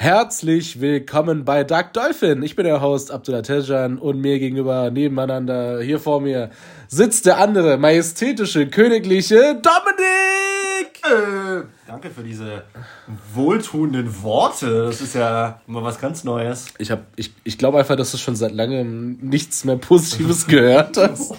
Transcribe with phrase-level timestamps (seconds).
[0.00, 2.44] Herzlich willkommen bei Dark Dolphin.
[2.44, 6.50] Ich bin der Host Abdullah Tejan und mir gegenüber nebeneinander hier vor mir
[6.86, 10.07] sitzt der andere majestätische königliche Dominik.
[11.08, 12.64] Äh, danke für diese
[13.34, 14.84] wohltuenden Worte.
[14.86, 16.66] Das ist ja mal was ganz Neues.
[16.78, 21.34] Ich ich, ich glaube einfach, dass du schon seit langem nichts mehr Positives gehört hast.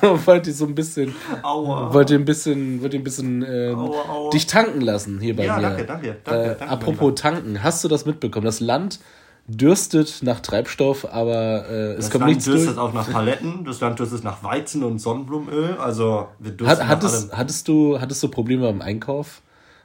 [0.26, 1.92] wollte so ein bisschen, Aua.
[1.94, 4.30] wollte ein bisschen, wollte ein bisschen ähm, Aua, aua.
[4.30, 5.62] dich tanken lassen hier bei Ja, mir.
[5.62, 8.44] danke, danke, danke, Äh, danke, apropos tanken, hast du das mitbekommen?
[8.46, 9.00] Das Land
[9.48, 12.56] dürstet nach Treibstoff, aber äh, es Das kommt Land nichts durch.
[12.62, 15.76] dürstet auch nach Paletten, das Land dürstet nach Weizen und Sonnenblumenöl.
[15.78, 19.42] Also wir dürsten Hat, hattest, hattest, du, hattest du Probleme beim Einkauf?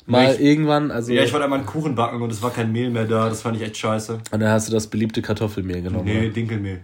[0.07, 2.71] Mal ich- irgendwann, also Ja, ich wollte einmal einen Kuchen backen und es war kein
[2.71, 3.29] Mehl mehr da.
[3.29, 4.13] Das fand ich echt scheiße.
[4.31, 6.05] und dann hast du das beliebte Kartoffelmehl genommen.
[6.05, 6.29] Nee, oder?
[6.29, 6.81] Dinkelmehl.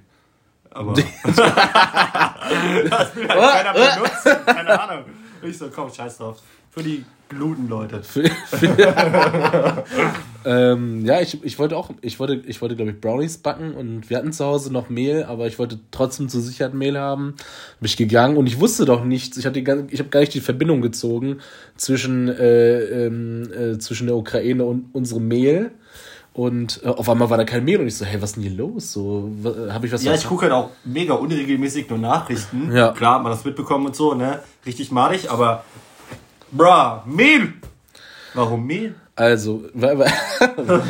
[0.70, 0.94] Aber.
[0.94, 1.06] das
[3.16, 4.46] will halt keiner benutzen.
[4.46, 5.06] Keine Ahnung.
[5.42, 6.38] Ich so, komm, scheiß drauf.
[6.78, 8.02] Für die Glutenleute.
[10.46, 14.12] ähm, ja, ich, ich wollte auch, ich wollte, ich wollte, glaube ich, Brownies backen und
[14.12, 17.36] wir hatten zu Hause noch Mehl, aber ich wollte trotzdem zur Sicherheit Mehl haben.
[17.80, 19.38] Bin ich gegangen und ich wusste doch nichts.
[19.38, 19.68] Ich hatte ich
[20.00, 21.40] habe gar nicht die Verbindung gezogen
[21.78, 25.72] zwischen, äh, ähm, äh, zwischen der Ukraine und unserem Mehl.
[26.34, 28.44] Und äh, auf einmal war da kein Mehl und ich so, hey, was ist denn
[28.44, 28.94] hier los?
[28.94, 29.32] So,
[29.72, 30.28] habe ich was Ja, ich verpasst?
[30.28, 32.72] gucke halt auch mega unregelmäßig nur Nachrichten.
[32.72, 32.92] Ja.
[32.92, 34.42] Klar, hat man das mitbekommen und so, ne?
[34.64, 35.64] Richtig madig, aber.
[36.52, 37.54] Bra, Mehl!
[38.34, 38.96] Warum Mehl?
[39.16, 40.12] Also, weil, weil,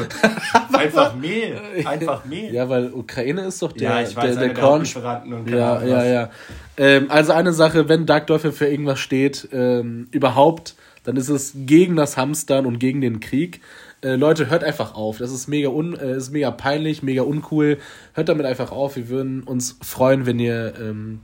[0.73, 1.57] Einfach Mehl.
[1.85, 2.53] Einfach Mehl.
[2.53, 4.83] ja, weil Ukraine ist doch der, Ja, ich weiß, der, der der Korn.
[4.83, 6.29] Keine Ja, ja, ja.
[6.75, 11.53] Ähm, also eine Sache, wenn Dark Dolphin für irgendwas steht, ähm, überhaupt, dann ist es
[11.55, 13.61] gegen das Hamstern und gegen den Krieg.
[14.01, 15.19] Äh, Leute, hört einfach auf.
[15.19, 17.77] Das ist mega, un, äh, ist mega peinlich, mega uncool.
[18.13, 18.97] Hört damit einfach auf.
[18.97, 20.73] Wir würden uns freuen, wenn ihr.
[20.79, 21.21] Ähm,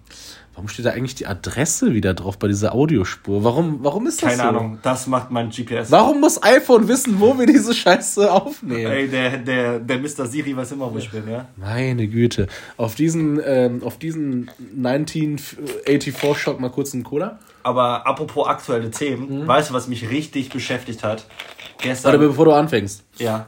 [0.53, 3.43] warum steht da eigentlich die Adresse wieder drauf bei dieser Audiospur?
[3.43, 4.47] Warum, warum ist das Keine so?
[4.49, 5.89] Ahnung, das macht mein GPS.
[5.91, 8.91] Warum muss iPhone wissen, wo wir diese Scheiße aufnehmen?
[8.91, 10.25] Ey, der, der, der Mr.
[10.25, 11.47] Siri weiß immer, wo ich bin, ja?
[11.55, 12.47] Meine Güte.
[12.77, 17.39] Auf diesen, ähm, auf diesen 1984 Shot mal kurz einen Cola.
[17.63, 21.25] Aber apropos aktuelle Themen, weißt du, was mich richtig beschäftigt hat?
[21.81, 22.13] Gestern.
[22.13, 23.03] Warte, bevor du anfängst.
[23.17, 23.47] ja.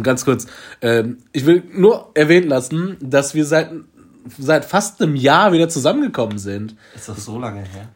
[0.00, 0.46] Ganz kurz.
[0.80, 3.72] Ähm, ich will nur erwähnen lassen, dass wir seit,
[4.38, 6.76] seit fast einem Jahr wieder zusammengekommen sind.
[6.94, 7.88] Ist das so lange her?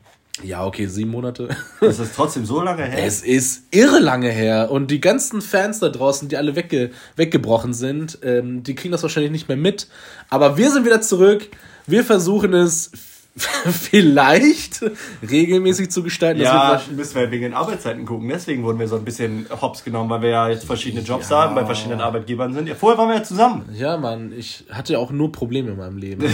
[0.43, 1.48] Ja, okay, sieben Monate.
[1.81, 3.04] Ist das trotzdem so lange her?
[3.04, 4.70] Es ist irre lange her.
[4.70, 9.03] Und die ganzen Fans da draußen, die alle wegge weggebrochen sind, ähm, die kriegen das
[9.03, 9.88] wahrscheinlich nicht mehr mit.
[10.31, 11.48] Aber wir sind wieder zurück.
[11.87, 12.91] Wir versuchen es
[13.37, 14.84] vielleicht
[15.28, 16.41] regelmäßig zu gestalten.
[16.43, 18.28] ja, wir müssen wir wegen den Arbeitszeiten gucken.
[18.28, 21.54] Deswegen wurden wir so ein bisschen hops genommen, weil wir ja jetzt verschiedene Jobs haben,
[21.54, 22.69] bei verschiedenen Arbeitgebern sind.
[22.69, 23.69] Ja, vorher waren wir ja zusammen.
[23.72, 26.25] Ja, Mann, ich hatte ja auch nur Probleme in meinem Leben.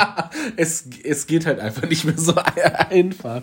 [0.56, 2.34] es, es geht halt einfach nicht mehr so
[2.90, 3.42] einfach.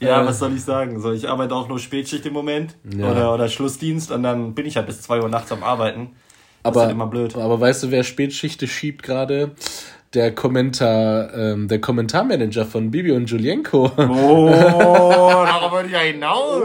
[0.00, 1.00] Ja, Äh, was soll ich sagen?
[1.00, 3.10] So, ich arbeite auch nur Spätschicht im Moment Ja.
[3.12, 6.10] oder, oder Schlussdienst und dann bin ich halt bis 2 Uhr nachts am Arbeiten.
[6.64, 7.36] Das aber, ist halt immer blöd.
[7.36, 9.50] aber weißt du, wer Spätschichte schiebt gerade?
[10.14, 13.90] Der Kommentar, ähm, der Kommentarmanager von Bibi und Julienko.
[13.96, 16.64] Oh, darauf wollte ich ja hinaus.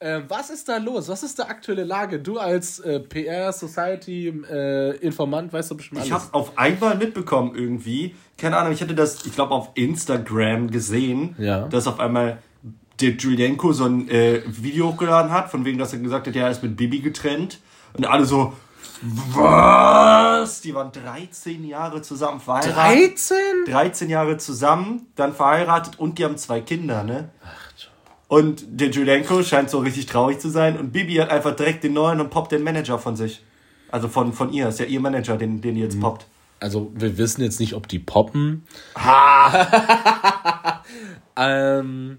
[0.00, 1.08] Ähm, was ist da los?
[1.08, 2.18] Was ist die aktuelle Lage?
[2.20, 6.08] Du als äh, PR-Society-Informant weißt du bestimmt alles.
[6.08, 8.14] Ich hab's auf einmal mitbekommen irgendwie.
[8.36, 11.66] Keine Ahnung, ich hatte das, ich glaube, auf Instagram gesehen, Ja.
[11.68, 12.38] dass auf einmal
[13.00, 16.44] der Julienko so ein äh, Video hochgeladen hat, von wegen, dass er gesagt hat, ja,
[16.44, 17.60] er ist mit Bibi getrennt.
[17.96, 18.52] Und alle so,
[19.02, 20.60] was?
[20.60, 22.76] Die waren 13 Jahre zusammen verheiratet.
[22.76, 23.36] 13?
[23.66, 27.30] 13 Jahre zusammen, dann verheiratet und die haben zwei Kinder, ne?
[28.26, 31.94] Und der Julienko scheint so richtig traurig zu sein und Bibi hat einfach direkt den
[31.94, 33.42] neuen und poppt den Manager von sich.
[33.90, 36.26] Also von, von ihr, ist ja ihr Manager, den, den die jetzt poppt.
[36.60, 38.66] Also, wir wissen jetzt nicht, ob die poppen.
[41.36, 42.18] ähm,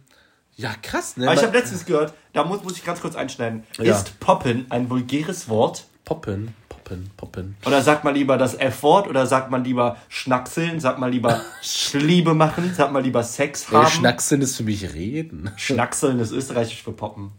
[0.56, 1.26] ja, krass, ne?
[1.26, 3.64] Aber ich habe letztens gehört, da muss, muss ich ganz kurz einschneiden.
[3.78, 3.96] Ja.
[3.96, 5.86] Ist poppen ein vulgäres Wort?
[6.06, 7.56] Poppen, poppen, poppen.
[7.66, 9.08] Oder sagt man lieber das F-Wort?
[9.08, 10.80] Oder sagt man lieber schnackseln?
[10.80, 11.42] Sagt man lieber
[11.94, 12.74] Liebe machen?
[12.74, 13.88] Sagt man lieber Sex Ey, haben?
[13.90, 15.52] Schnackseln ist für mich reden.
[15.56, 17.32] Schnackseln ist österreichisch für poppen.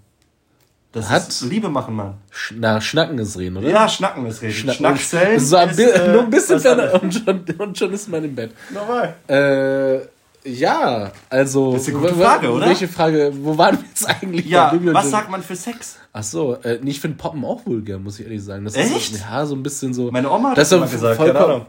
[0.92, 2.14] Das Hat- ist Liebe machen, Mann.
[2.30, 3.68] Sch na, Schnacken ist reden, oder?
[3.68, 4.54] Ja, schnacken ist reden.
[4.54, 4.78] Schnacken.
[4.78, 8.24] Schnackseln So ein ist, äh, nur ein bisschen ferner und schon, und schon ist man
[8.24, 8.52] im Bett.
[8.72, 9.14] Normal.
[9.28, 10.00] Äh,
[10.44, 11.72] ja, also.
[11.72, 12.66] Das ist eine gute Frage, oder?
[12.66, 13.32] Welche Frage?
[13.40, 14.46] Wo waren wir jetzt eigentlich?
[14.46, 15.96] Ja, was sagt man für Sex?
[16.12, 18.64] Ach so, äh, nee, ich finde Poppen auch vulgär, muss ich ehrlich sagen.
[18.64, 19.12] Das Echt?
[19.12, 20.10] Ist, ja, so ein bisschen so.
[20.10, 21.66] Meine Oma hat das immer so gesagt, keine Ahnung.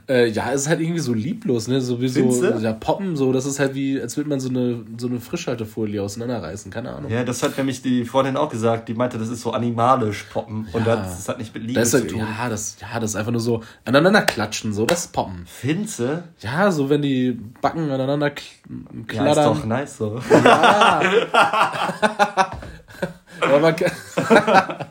[0.07, 1.81] Äh, ja, es ist halt irgendwie so lieblos, ne?
[1.81, 2.57] So wie so, Findste?
[2.61, 6.01] ja, Poppen, so, das ist halt wie, als würde man so eine, so eine Frischhaltefolie
[6.01, 7.11] auseinanderreißen, keine Ahnung.
[7.11, 8.87] Ja, das hat nämlich die Freundin auch gesagt.
[8.87, 10.67] Die meinte, das ist so animalisch poppen.
[10.71, 10.95] Und Ja.
[10.95, 12.19] das, das hat nicht mit Liebe Das zu ist, tun.
[12.19, 15.43] ja, das, ja, das ist einfach nur so aneinander klatschen, so, das ist Poppen.
[15.47, 16.23] Finze?
[16.39, 17.31] Ja, so wenn die
[17.61, 18.45] Backen aneinander kl
[19.11, 20.21] Ja, ist doch nice so.
[23.41, 23.91] Aber man kann,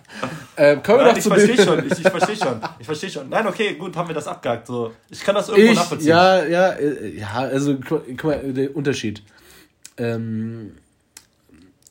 [0.57, 2.61] äh, kommen wir Nein, doch ich verstehe schon, ich, ich verstehe schon.
[2.79, 3.29] Ich verstehe schon.
[3.29, 4.67] Nein, okay, gut, haben wir das abgehakt.
[4.67, 4.93] So.
[5.11, 6.09] Ich kann das irgendwo Ich, nachvollziehen.
[6.09, 9.23] ja, ja, äh, ja, also gu- guck mal, der Unterschied.
[9.97, 10.73] Ähm,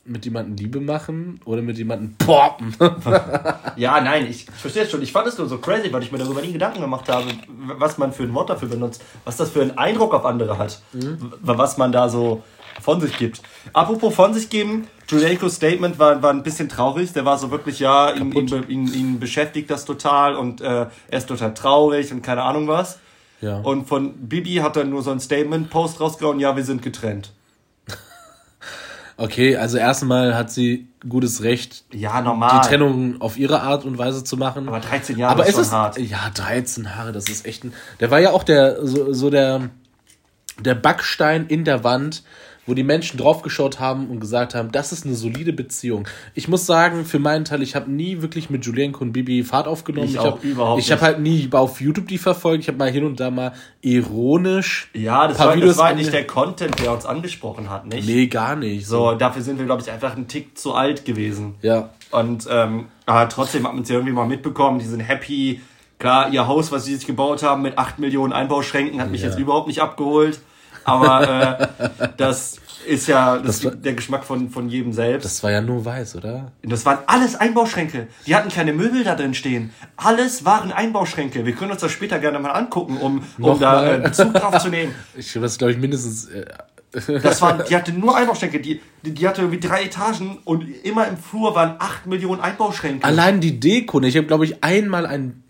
[0.05, 2.75] mit jemandem Liebe machen oder mit jemandem poppen.
[3.77, 5.01] Ja, nein, ich, verstehe es schon.
[5.01, 7.97] Ich fand es nur so crazy, weil ich mir darüber nie Gedanken gemacht habe, was
[7.97, 11.15] man für ein Wort dafür benutzt, was das für einen Eindruck auf andere hat, w-
[11.41, 12.43] was man da so
[12.81, 13.41] von sich gibt.
[13.71, 17.11] Apropos von sich geben, Juliankos Statement war, war ein bisschen traurig.
[17.13, 21.17] Der war so wirklich, ja, ihn, ihn, ihn, ihn beschäftigt das total und äh, er
[21.17, 22.99] ist total traurig und keine Ahnung was.
[23.41, 23.57] ja.
[23.57, 27.31] Und von Bibi hat er nur so ein Statement-Post rausgehauen, ja, wir sind getrennt.
[29.15, 32.61] Okay, also erstmal hat sie gutes Recht, Ja, normal.
[32.61, 34.67] die Trennung auf ihre Art und Weise zu machen.
[34.67, 35.97] Aber 13 Jahre Aber ist es schon ist hart.
[35.99, 37.73] ja 13 Jahre, das ist echt ein.
[37.99, 39.69] Der war ja auch der so, so der
[40.59, 42.23] der Backstein in der Wand,
[42.65, 46.07] wo die Menschen draufgeschaut haben und gesagt haben, das ist eine solide Beziehung.
[46.33, 49.67] Ich muss sagen, für meinen Teil, ich habe nie wirklich mit Julienko und Bibi Fahrt
[49.67, 50.07] aufgenommen.
[50.07, 51.01] Ich Ich, hab, habe nicht.
[51.01, 52.63] halt nie auf YouTube die verfolgt.
[52.63, 53.51] Ich habe mal hin und da mal
[53.81, 54.89] ironisch.
[54.93, 58.07] Ja, das war, das war nicht der Content, der uns angesprochen hat, nicht?
[58.07, 58.85] Nee, gar nicht.
[58.87, 61.55] So, dafür sind wir, glaube ich, einfach einen Tick zu alt gewesen.
[61.61, 61.89] Ja.
[62.11, 65.61] Und ähm, aber trotzdem hat man es ja irgendwie mal mitbekommen, die sind happy.
[65.99, 69.27] Klar, ihr Haus, was sie sich gebaut haben mit 8 Millionen Einbauschränken, hat mich Ja.
[69.29, 70.39] jetzt überhaupt nicht abgeholt.
[70.85, 71.69] Aber
[71.99, 75.23] äh, das ist ja das Das war- der Geschmack von, von jedem selbst.
[75.25, 76.51] Das war ja nur weiß, oder?
[76.63, 78.07] Das waren alles Einbauschränke.
[78.27, 79.71] Die hatten keine Möbel da drin stehen.
[79.95, 81.45] Alles waren Einbauschränke.
[81.45, 84.69] Wir können uns das später gerne mal angucken, um, um da äh, Bezug drauf zu
[84.69, 84.93] nehmen.
[85.17, 86.25] Ich das glaube ich, mindestens.
[86.25, 86.45] Äh,
[87.21, 88.59] Das waren, die hatte nur Einbauschränke.
[88.59, 93.05] Die, die, die hatte irgendwie drei Etagen und immer im Flur waren 8 Millionen Einbauschränke.
[93.05, 93.99] Allein die Deko.
[94.01, 94.07] ne?
[94.09, 95.41] Ich habe, glaube ich, einmal ein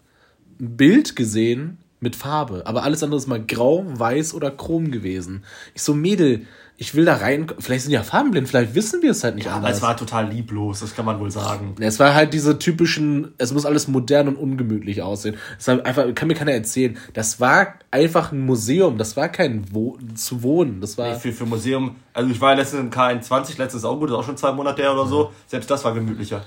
[0.59, 5.43] Bild gesehen mit Farbe, aber alles andere ist mal grau, weiß oder chrom gewesen.
[5.73, 6.45] Ich so, Mädel,
[6.77, 7.47] ich will da rein.
[7.59, 9.77] Vielleicht sind die ja farbenblind, vielleicht wissen wir es halt nicht Aber anders.
[9.77, 11.75] es war total lieblos, das kann man wohl sagen.
[11.79, 15.37] es war halt diese typischen, es muss alles modern und ungemütlich aussehen.
[15.57, 16.97] Es war einfach, kann mir keiner erzählen.
[17.13, 20.81] Das war einfach ein Museum, das war kein Wo zu wohnen.
[20.81, 21.15] Das war.
[21.15, 24.25] Für, für Museum, also ich war letztens im K21, letztes auch gut, das ist auch
[24.25, 25.31] schon zwei Monate her oder so.
[25.47, 26.43] Selbst das war gemütlicher.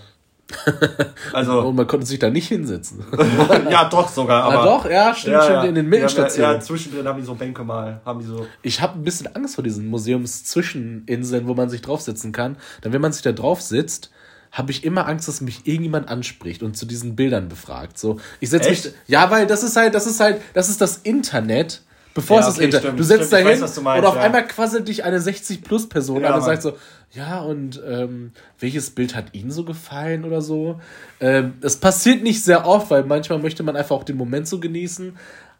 [1.32, 3.04] Also, Und man konnte sich da nicht hinsetzen.
[3.70, 4.44] ja, doch sogar.
[4.44, 6.50] Aber, Ah, doch, ja, stimmt, stimmt, in den Mittelstationen.
[6.50, 8.46] Ja, ja, zwischendrin haben die so Bänke mal, haben die so.
[8.62, 12.56] Ich habe ein bisschen Angst vor diesen Museumszwischeninseln, wo man sich draufsetzen kann.
[12.80, 14.10] Dann, wenn man sich da drauf sitzt,
[14.52, 17.98] habe ich immer Angst, dass mich irgendjemand anspricht und zu diesen Bildern befragt.
[17.98, 18.90] So, ich setze mich.
[19.06, 21.82] Ja, weil das ist halt, das ist halt, das ist das Internet.
[22.16, 22.98] Bevor Ja, es das okay, Internet.
[22.98, 24.22] du setzt da hin und auf ja.
[24.22, 26.72] einmal quasselt dich eine 60-Plus-Person Ja, an und sagt so,
[27.12, 30.80] ja, und ähm, welches Bild hat Ihnen so gefallen oder so?
[31.20, 34.58] Ähm, das passiert nicht sehr oft, weil manchmal möchte man einfach auch den Moment so
[34.58, 35.16] genießen.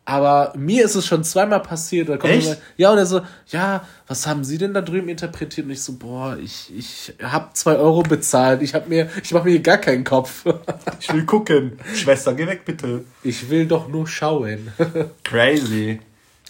[0.09, 2.09] Aber mir ist es schon zweimal passiert.
[2.09, 2.43] Da kommt Echt?
[2.45, 5.67] jemand- ja, und er so, ja, was haben Sie denn da drüben interpretiert?
[5.67, 8.63] Und ich so, boah, ich, ich habe zwei Euro bezahlt.
[8.63, 10.45] Ich hab mir, ich mache mir hier gar keinen Kopf.
[11.01, 11.79] Ich will gucken.
[11.95, 13.05] Schwester, geh weg, bitte.
[13.23, 14.71] Ich will doch nur schauen.
[15.25, 16.01] Crazy.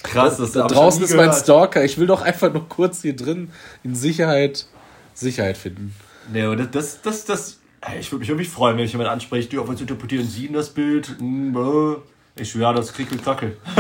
[0.07, 1.33] Krass, das da ich draußen ist mein.
[1.33, 1.85] Stalker.
[1.85, 3.51] Ich will doch einfach nur kurz hier drin
[3.83, 4.67] in Sicherheit,
[5.15, 5.95] Sicherheit finden.
[6.33, 7.59] Nee, und das, das, das,
[7.99, 10.55] ich würde mich wirklich freuen, wenn mich jemand anspricht, die, auf was interpretieren Sie denn
[10.55, 11.17] das Bild?
[11.19, 11.97] Hm, äh.
[12.39, 13.57] Ich ja, das krickel krackel.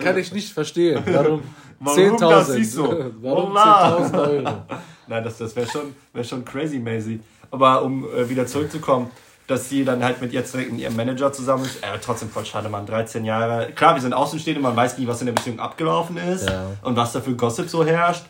[0.00, 1.02] Kann ich nicht verstehen.
[1.06, 1.42] Warum?
[1.80, 2.84] Warum das ist so?
[2.84, 3.10] 10.000.
[3.20, 3.98] Warum Wallah.
[3.98, 4.62] 10.000 Euro?
[5.08, 7.20] Nein, das, das wäre schon, wär schon crazy, Maisie.
[7.50, 9.10] Aber um äh, wieder zurückzukommen,
[9.46, 12.44] dass sie dann halt mit ihr direkt mit ihrem Manager zusammen ist, äh, trotzdem voll
[12.46, 13.70] schade, Mann, 13 Jahre.
[13.72, 16.66] Klar, wir sind Außenstehende, man weiß nie, was in der Beziehung abgelaufen ist Ja.
[16.82, 18.24] und was da für Gossip so herrscht.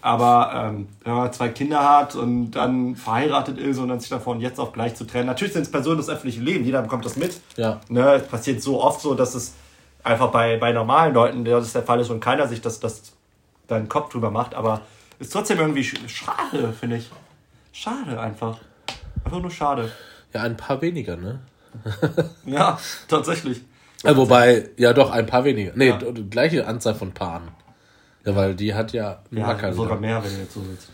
[0.00, 4.40] Aber ähm, wenn man zwei Kinder hat und dann verheiratet ist und dann sich davon
[4.40, 5.26] jetzt auf gleich zu trennen.
[5.26, 7.40] Natürlich sind es Personen des öffentlichen Lebens, jeder bekommt das mit.
[7.56, 7.80] Ja.
[7.88, 9.54] Ne, es passiert so oft so, dass es
[10.04, 13.02] einfach bei, bei normalen Leuten, dass es der Fall ist und keiner sich das, das
[13.66, 14.54] da einen Kopf drüber macht.
[14.54, 14.82] Aber
[15.18, 17.10] ist trotzdem irgendwie sch- schade, finde ich.
[17.72, 18.58] Schade einfach.
[19.24, 19.90] Einfach nur schade.
[20.34, 21.40] Ja, ein paar weniger, ne?
[22.46, 23.60] Ja, tatsächlich.
[24.04, 25.72] Äh, wobei, ja doch, ein paar weniger.
[25.74, 25.98] Nee, Ja.
[26.30, 27.48] gleiche Anzahl von Paaren.
[28.24, 29.72] Ja, weil die hat ja einen Ja, Macker.
[29.72, 30.00] sogar gehabt.
[30.02, 30.88] mehr, wenn ihr jetzt so sitzt.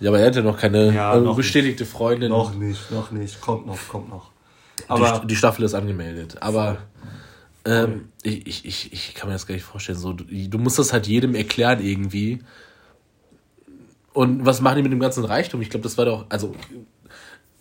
[0.00, 2.30] Ja, aber er hatte noch keine Ja, äh, noch bestätigte Freundin.
[2.30, 3.40] Noch nicht, noch nicht.
[3.40, 4.30] Kommt noch, kommt noch.
[4.88, 6.38] Aber die, die Staffel ist angemeldet.
[6.40, 6.78] Aber
[7.64, 9.98] ähm, ich, ich, ich, ich kann mir das gar nicht vorstellen.
[9.98, 12.40] So, du, du musst das halt jedem erklären irgendwie.
[14.12, 15.62] Und was machen die mit dem ganzen Reichtum?
[15.62, 16.54] Ich glaube, das war doch, also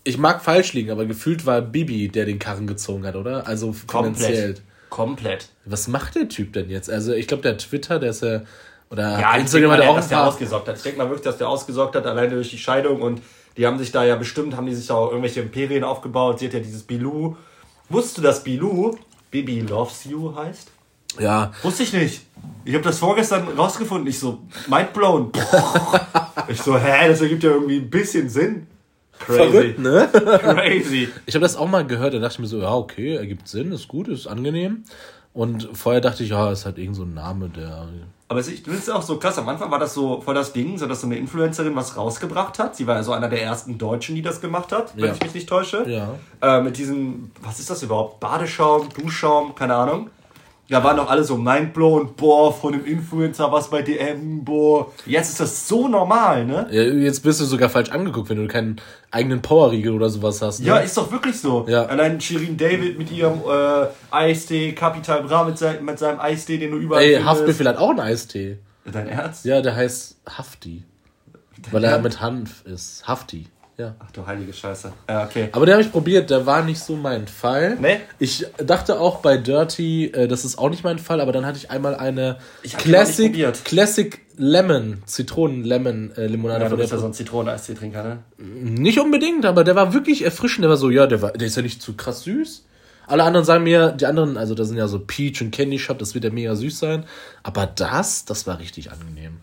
[0.04, 3.48] ich mag falsch liegen, aber gefühlt war Bibi, der den Karren gezogen hat, oder?
[3.48, 4.56] Also finanziell.
[4.56, 4.62] komplett.
[4.90, 5.50] Komplett.
[5.66, 6.90] Was macht der Typ denn jetzt?
[6.90, 8.42] Also ich glaube, der Twitter, der ist ja
[8.90, 10.76] oder Ja, ich denke Instagram mal, hat der, auch dass der ausgesorgt hat.
[10.76, 13.02] Ich denke mal wirklich, dass der ausgesorgt hat, alleine durch die Scheidung.
[13.02, 13.22] Und
[13.56, 16.40] die haben sich da ja bestimmt, haben die sich da auch irgendwelche Imperien aufgebaut.
[16.40, 17.38] Sie hat ja dieses Bilou.
[17.88, 18.98] Wusstest du, dass Bilou
[19.32, 20.72] Bibi Loves You heißt?
[21.20, 22.22] Ja, Wusste ich nicht.
[22.64, 24.08] Ich habe das vorgestern rausgefunden.
[24.08, 25.32] Ich so, mind blown.
[26.48, 28.68] ich so, hä, das ergibt ja irgendwie ein bisschen Sinn.
[29.26, 30.10] Verrückt, ne?
[30.14, 31.10] Crazy.
[31.26, 33.72] Ich habe das auch mal gehört, da dachte ich mir so, ja, okay, ergibt Sinn,
[33.72, 34.84] ist gut, ist angenehm.
[35.34, 37.88] Und vorher dachte ich, ja, ist halt irgend so ein Name, der.
[38.28, 39.38] Aber ich finde es auch so krass.
[39.38, 42.60] Am Anfang war das so voll das Ding, so dass so eine Influencerin was rausgebracht
[42.60, 42.76] hat.
[42.76, 45.14] Sie war ja so einer der ersten Deutschen, die das gemacht hat, wenn ja.
[45.14, 45.90] ich mich nicht täusche.
[45.90, 46.16] Ja.
[46.42, 48.20] Äh, mit diesem, was ist das überhaupt?
[48.20, 50.10] Badeschaum, Duschschaum, keine Ahnung.
[50.72, 54.90] Da waren doch alle so mindblown, boah, von dem Influencer was bei DM, boah.
[55.06, 56.66] Jetzt ist das so normal, ne?
[56.72, 58.80] Ja, jetzt bist du sogar falsch angeguckt, wenn du keinen
[59.12, 60.62] eigenen Powerriegel oder sowas hast.
[60.62, 60.68] Ne?
[60.68, 61.66] Ja, ist doch wirklich so.
[61.68, 61.88] Ja.
[61.88, 66.72] Allein Shirin David mit ihrem äh, Eistee, Capital Bra mit, sein, mit seinem Eistee, den
[66.72, 68.60] du überall Ey, Haftbefehl hat auch einen Eistee.
[68.90, 69.44] Dein Ernst?
[69.44, 70.86] Ja, der heißt Hafti.
[71.62, 73.06] Dein weil er mit Hanf ist.
[73.06, 73.48] Hafti.
[73.82, 73.96] Ja.
[73.98, 74.94] Ach du heilige Scheiße.
[75.10, 75.50] Ja, okay.
[75.54, 77.78] Aber den habe ich probiert, der war nicht so mein Fall.
[77.82, 78.00] Nee?
[78.20, 81.58] Ich dachte auch bei Dirty, äh, das ist auch nicht mein Fall, aber dann hatte
[81.58, 82.38] ich einmal eine
[82.78, 83.34] Classic,
[83.64, 86.60] Classic Lemon, Zitronen-Lemon-Limonade.
[86.60, 88.20] Äh, ja, du bist ja so ein Zitronen-Eistee-Trinker, ne?
[88.38, 90.64] Nicht unbedingt, aber der war wirklich erfrischend.
[90.64, 92.66] Der war so, ja, der, war, der ist ja nicht zu krass süß.
[93.08, 95.98] Alle anderen sagen mir, die anderen, also da sind ja so Peach und Candy Shop,
[95.98, 97.06] das wird ja mega süß sein.
[97.42, 99.38] Aber das, das war richtig angenehm.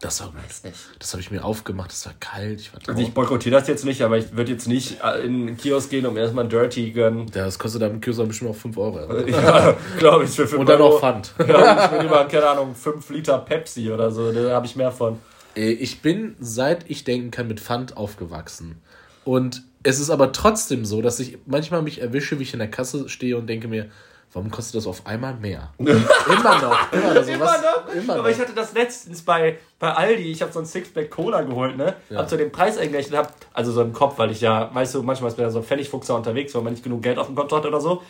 [0.00, 0.76] Das war weiß nicht.
[1.00, 2.60] Das habe ich mir aufgemacht, es war kalt.
[2.60, 5.56] Ich war also ich boykottiere das jetzt nicht, aber ich würde jetzt nicht in den
[5.56, 7.26] Kiosk gehen, um erstmal ein Dirty gönnen.
[7.34, 8.98] Ja, das kostet am Kiosk bestimmt auch 5 Euro.
[8.98, 9.26] Also.
[9.26, 11.34] ja, glaube ich, für 5 Und dann auch Pfand.
[11.48, 14.92] Ja, ich bin über, keine Ahnung, 5 Liter Pepsi oder so, da habe ich mehr
[14.92, 15.18] von.
[15.56, 18.80] Äh, ich bin, seit ich denken kann, mit Pfand aufgewachsen.
[19.24, 22.70] Und es ist aber trotzdem so, dass ich manchmal mich erwische, wie ich in der
[22.70, 23.90] Kasse stehe und denke mir,
[24.32, 25.70] warum kostet das auf einmal mehr?
[25.78, 26.92] immer noch.
[26.92, 27.94] Immer, also immer, noch?
[27.94, 28.20] immer noch.
[28.20, 31.76] Aber ich hatte das letztens bei, bei Aldi, ich habe so ein Sixpack Cola geholt,
[31.76, 31.94] ne?
[32.10, 32.18] Ja.
[32.18, 35.02] Hab so den Preis eingerechnet, hab, also so im Kopf, weil ich ja, weißt du,
[35.02, 37.56] manchmal ist mir so ein Pfennigfuchser unterwegs, weil man nicht genug Geld auf dem Konto
[37.56, 38.02] hat oder so.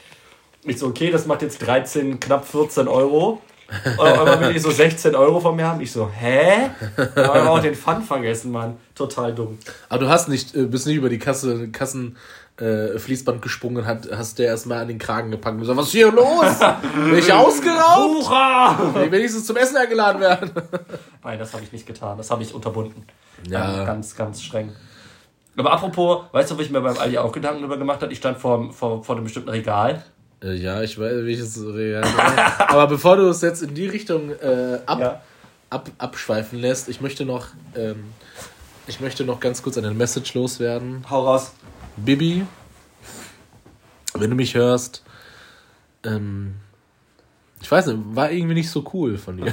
[0.64, 3.40] Ich so, okay, das macht jetzt 13, knapp 14 Euro.
[3.98, 5.80] Und dann will ich so 16 Euro von mir haben.
[5.82, 6.70] Ich so, hä?
[7.14, 8.78] Da haben wir auch den Fun vergessen, Mann.
[8.94, 9.58] Total dumm.
[9.90, 12.16] Aber du hast nicht, äh, bist nicht über die Kasse, Kassen
[12.60, 15.92] äh, Fließband gesprungen hat, hast du erstmal an den Kragen gepackt und gesagt, was ist
[15.92, 16.58] hier los?
[16.94, 18.14] Bin ich ausgeraubt?
[18.14, 18.94] Bucher!
[18.94, 20.50] Will wenigstens zum Essen eingeladen werden.
[21.22, 22.18] Nein, das habe ich nicht getan.
[22.18, 23.04] Das habe ich unterbunden.
[23.48, 23.84] Ja.
[23.84, 24.72] Ganz, ganz streng.
[25.56, 28.12] Aber apropos, weißt du, wo ich mir beim Aldi auch Gedanken darüber gemacht habe?
[28.12, 30.04] Ich stand vor, vor, vor einem bestimmten Regal.
[30.42, 32.04] Äh, ja, ich weiß, welches Regal.
[32.58, 35.20] Aber bevor du es jetzt in die Richtung äh, ab, ja.
[35.70, 38.12] ab, abschweifen lässt, ich möchte noch, ähm,
[38.86, 41.04] ich möchte noch ganz kurz eine Message loswerden.
[41.10, 41.52] Hau raus.
[42.04, 42.46] Bibi,
[44.14, 45.02] wenn du mich hörst,
[46.04, 46.54] ähm,
[47.60, 49.52] ich weiß nicht, war irgendwie nicht so cool von dir.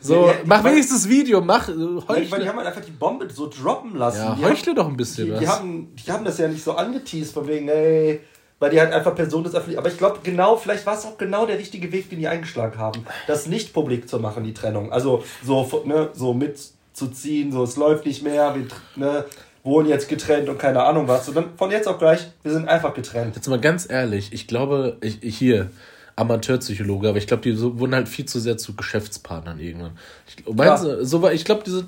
[0.00, 1.68] so, ja, ja, mach wenigstens Video, mach.
[1.68, 2.30] Heuchle.
[2.30, 4.18] Weil die haben halt einfach die Bombe so droppen lassen.
[4.18, 5.40] Ja, heuchle doch ein bisschen die, was.
[5.40, 8.20] Die haben, die haben das ja nicht so angeteased, von wegen, ey,
[8.58, 9.78] weil die halt einfach Personen des Öffentlichen.
[9.78, 12.78] Aber ich glaube, genau, vielleicht war es auch genau der richtige Weg, den die eingeschlagen
[12.78, 14.92] haben, das nicht publik zu machen, die Trennung.
[14.92, 16.34] Also so, ne, so
[16.96, 19.24] mitzuziehen, so es läuft nicht mehr, wir, ne,
[19.62, 21.28] wohnen jetzt getrennt und keine Ahnung was.
[21.28, 23.36] Und dann von jetzt auf gleich, wir sind einfach getrennt.
[23.36, 25.70] Jetzt mal ganz ehrlich, ich glaube, ich, ich hier,
[26.18, 29.98] Amateurpsychologe, aber ich glaube, die so, wurden halt viel zu sehr zu Geschäftspartnern irgendwann.
[30.26, 31.04] Ich, meinst ja.
[31.04, 31.84] so, ich glaube, diese,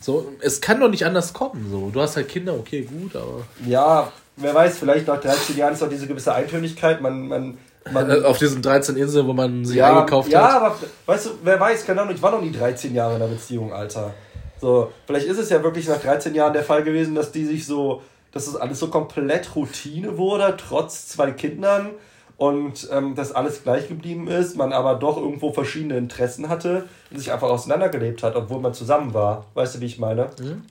[0.00, 1.66] so, es kann doch nicht anders kommen.
[1.70, 1.88] So.
[1.88, 3.46] Du hast halt Kinder, okay, gut, aber.
[3.66, 7.58] Ja, wer weiß, vielleicht nach 13 Jahren ist auch diese gewisse Eintönigkeit, man, man,
[7.90, 10.50] man auf diesen 13 Inseln, wo man sie ja, eingekauft ja, hat.
[10.50, 10.76] Ja, aber
[11.06, 13.72] weißt du, wer weiß, keine Ahnung, ich war noch nie 13 Jahre in einer Beziehung,
[13.72, 14.12] Alter.
[14.60, 17.66] So, vielleicht ist es ja wirklich nach 13 Jahren der Fall gewesen, dass die sich
[17.66, 18.02] so,
[18.32, 21.90] dass das alles so komplett Routine wurde, trotz zwei Kindern
[22.36, 27.18] und ähm, dass alles gleich geblieben ist, man aber doch irgendwo verschiedene Interessen hatte und
[27.18, 29.46] sich einfach auseinandergelebt hat, obwohl man zusammen war.
[29.54, 30.30] Weißt du, wie ich meine?
[30.38, 30.62] Mhm.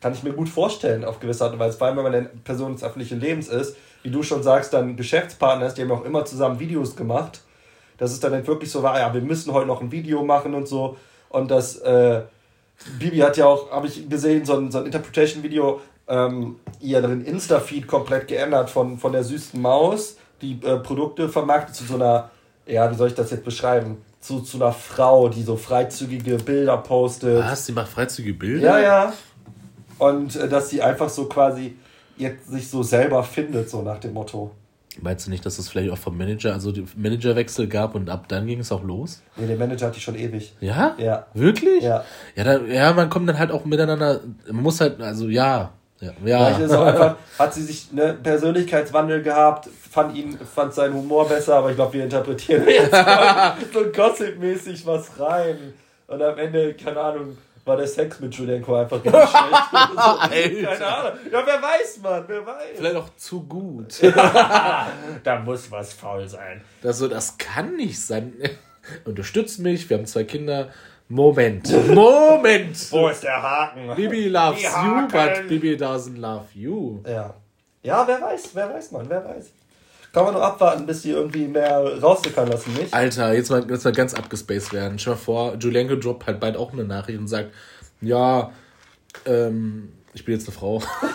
[0.00, 2.30] Kann ich mir gut vorstellen, auf gewisse Art und Weise, vor allem wenn man eine
[2.44, 6.04] Person des öffentlichen Lebens ist, wie du schon sagst, dann Geschäftspartner ist, die haben auch
[6.04, 7.42] immer zusammen Videos gemacht.
[7.98, 10.68] Dass es dann wirklich so war, ja, wir müssen heute noch ein Video machen und
[10.68, 10.96] so.
[11.30, 12.22] Und das, äh,
[12.98, 17.86] Bibi hat ja auch, habe ich gesehen, so ein, so ein Interpretation-Video, ähm, ihren Insta-Feed
[17.86, 22.30] komplett geändert von, von der süßen Maus, die äh, Produkte vermarktet zu so einer,
[22.66, 23.98] ja, wie soll ich das jetzt beschreiben?
[24.20, 27.44] Zu, zu einer Frau, die so freizügige Bilder postet.
[27.44, 27.66] Was?
[27.66, 28.66] Die macht freizügige Bilder?
[28.66, 29.12] Ja, ja.
[29.98, 31.76] Und äh, dass sie einfach so quasi
[32.16, 34.50] jetzt sich so selber findet, so nach dem Motto.
[35.00, 38.26] Meinst du nicht, dass es vielleicht auch vom Manager, also die Managerwechsel gab und ab
[38.28, 39.22] dann ging es auch los?
[39.36, 40.54] Nee, der Manager hat die schon ewig.
[40.60, 40.94] Ja?
[40.98, 41.26] Ja.
[41.34, 41.82] Wirklich?
[41.82, 42.04] Ja.
[42.34, 45.72] Ja, da, ja, man kommt dann halt auch miteinander, man muss halt, also ja.
[46.00, 46.12] Ja.
[46.24, 46.46] ja.
[46.46, 51.28] Vielleicht ist auch einfach, hat sie sich eine Persönlichkeitswandel gehabt, fand ihn, fand seinen Humor
[51.28, 52.94] besser, aber ich glaube, wir interpretieren jetzt
[53.72, 55.74] so gossip-mäßig was rein.
[56.06, 57.36] Und am Ende, keine Ahnung,
[57.68, 60.64] war der Sex mit Julienko einfach richtig schlecht.
[60.78, 61.18] Keine Ahnung.
[61.30, 62.76] Ja, wer weiß, Mann, wer weiß.
[62.76, 64.02] Vielleicht auch zu gut.
[65.22, 66.62] da muss was faul sein.
[66.82, 68.32] Das, so, das kann nicht sein.
[69.04, 70.70] Unterstützt mich, wir haben zwei Kinder.
[71.10, 71.70] Moment.
[71.94, 72.92] Moment.
[72.92, 73.94] Wo ist der Haken?
[73.94, 77.00] Bibi loves you, but Bibi doesn't love you.
[77.06, 77.34] Ja.
[77.82, 79.50] Ja, wer weiß, wer weiß, Mann, wer weiß.
[80.18, 82.92] Kann man nur abwarten, bis die irgendwie mehr raussickern lassen, nicht?
[82.92, 84.98] Alter, jetzt mal, jetzt mal ganz abgespaced werden.
[84.98, 87.52] Stell mal vor, Julienko droppt halt bald auch eine Nachricht und sagt,
[88.00, 88.50] ja,
[89.26, 90.80] ähm, ich bin jetzt eine Frau.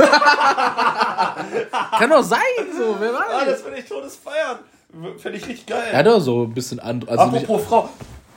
[2.00, 2.40] Kann doch sein,
[2.78, 3.26] so, wer weiß.
[3.30, 4.60] Ah, das finde ich todes Feiern.
[5.18, 5.92] Finde ich richtig geil.
[5.92, 7.90] Hat doch so ein bisschen an, also nicht, Apropos Frau.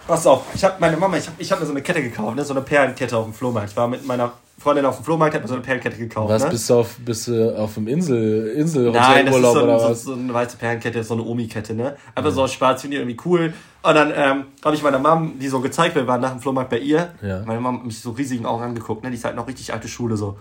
[0.06, 2.36] Pass auf, ich habe meine Mama, ich habe ich hab mir so eine Kette gekauft,
[2.36, 2.44] ne?
[2.44, 3.70] so eine Perlenkette auf dem Flohmarkt.
[3.70, 6.30] Ich war mit meiner Freundin auf dem Flohmarkt, hab mir so eine Perlenkette gekauft.
[6.30, 6.50] was, ne?
[6.50, 9.88] bist du auf, bist du auf dem Insel, Insel Nein, das ist so, oder so,
[9.88, 10.02] was?
[10.04, 11.96] so eine weiße Perlenkette, so eine Omi-Kette, ne?
[12.14, 13.52] Einfach so aus Schwarz, finde ich irgendwie cool.
[13.82, 16.70] Und dann ähm, habe ich meiner Mom, die so gezeigt, wir waren nach dem Flohmarkt
[16.70, 17.10] bei ihr.
[17.20, 17.42] Ja.
[17.44, 19.10] Meine Mom hat mich so riesigen Augen angeguckt, ne?
[19.10, 20.38] Die ist halt noch richtig alte Schule, so.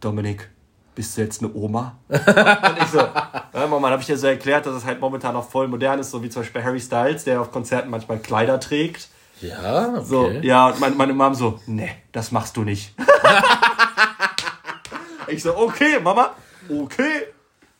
[0.00, 0.50] Dominik,
[0.98, 1.96] bist du jetzt eine Oma?
[2.08, 5.32] und ich so, ja, Mama, dann habe ich dir so erklärt, dass es halt momentan
[5.32, 8.58] noch voll modern ist, so wie zum Beispiel Harry Styles, der auf Konzerten manchmal Kleider
[8.58, 9.06] trägt.
[9.40, 10.04] Ja, okay.
[10.04, 12.96] So, ja, und meine, meine Mom so, nee, das machst du nicht.
[15.28, 16.32] ich so, okay, Mama,
[16.68, 17.28] okay,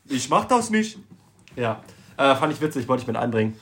[0.05, 1.01] ich mach das nicht.
[1.57, 1.81] Ja,
[2.17, 3.59] äh, fand ich witzig, wollte ich mit einbringen.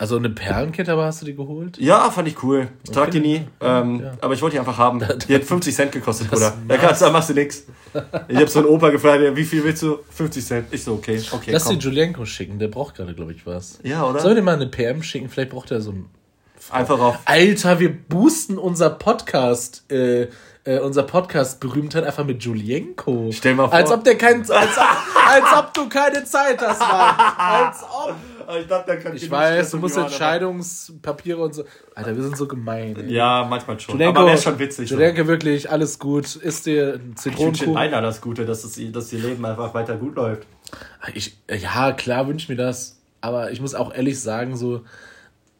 [0.00, 1.76] Also eine Perlenkette aber hast du die geholt?
[1.76, 2.68] Ja, fand ich cool.
[2.84, 4.98] Ich trag die nie, ähm, aber ich wollte die einfach haben.
[5.28, 6.54] Die hat 50 Cent gekostet, Bruder.
[6.66, 7.64] Da kannst da machst du nix.
[8.28, 9.98] Ich hab so einen Opa gefragt, wie viel willst du?
[10.08, 10.66] 50 Cent.
[10.70, 11.74] Ich so, okay, okay, Lass komm.
[11.74, 13.78] den Julienko schicken, der braucht gerade, glaube ich, was.
[13.82, 14.20] Ja, oder?
[14.20, 15.28] Sollen wir dir mal eine PM schicken?
[15.28, 16.06] Vielleicht braucht er so ein.
[16.70, 17.18] Einfach auf.
[17.26, 20.28] Alter, wir boosten unser Podcast, äh,
[20.64, 23.30] äh, unser Podcast-Berühmtheit einfach mit Julienko.
[23.32, 23.74] Stell mal vor.
[23.74, 24.50] Als ob der kein, als,
[25.28, 27.14] als ob du keine Zeit hast, Mann.
[27.36, 28.14] Als ob.
[28.58, 31.64] Ich, dachte, da kann Ich weiß, du musst Entscheidungspapiere und so.
[31.94, 32.96] Alter, wir sind so gemein.
[32.96, 33.12] Ey.
[33.12, 33.94] Ja, manchmal schon.
[33.94, 34.88] Julienko, aber wäre schon witzig.
[34.88, 34.94] so.
[34.94, 36.36] Julienko, wirklich, alles gut.
[36.36, 37.76] Ist dir ein Ich wünsche Zitronenkuchen?
[37.76, 40.46] Rainer das Gute, dass, es, dass ihr Leben einfach weiter gut läuft.
[41.14, 43.00] Ich, ja, klar wünsche ich mir das.
[43.20, 44.82] Aber ich muss auch ehrlich sagen, so,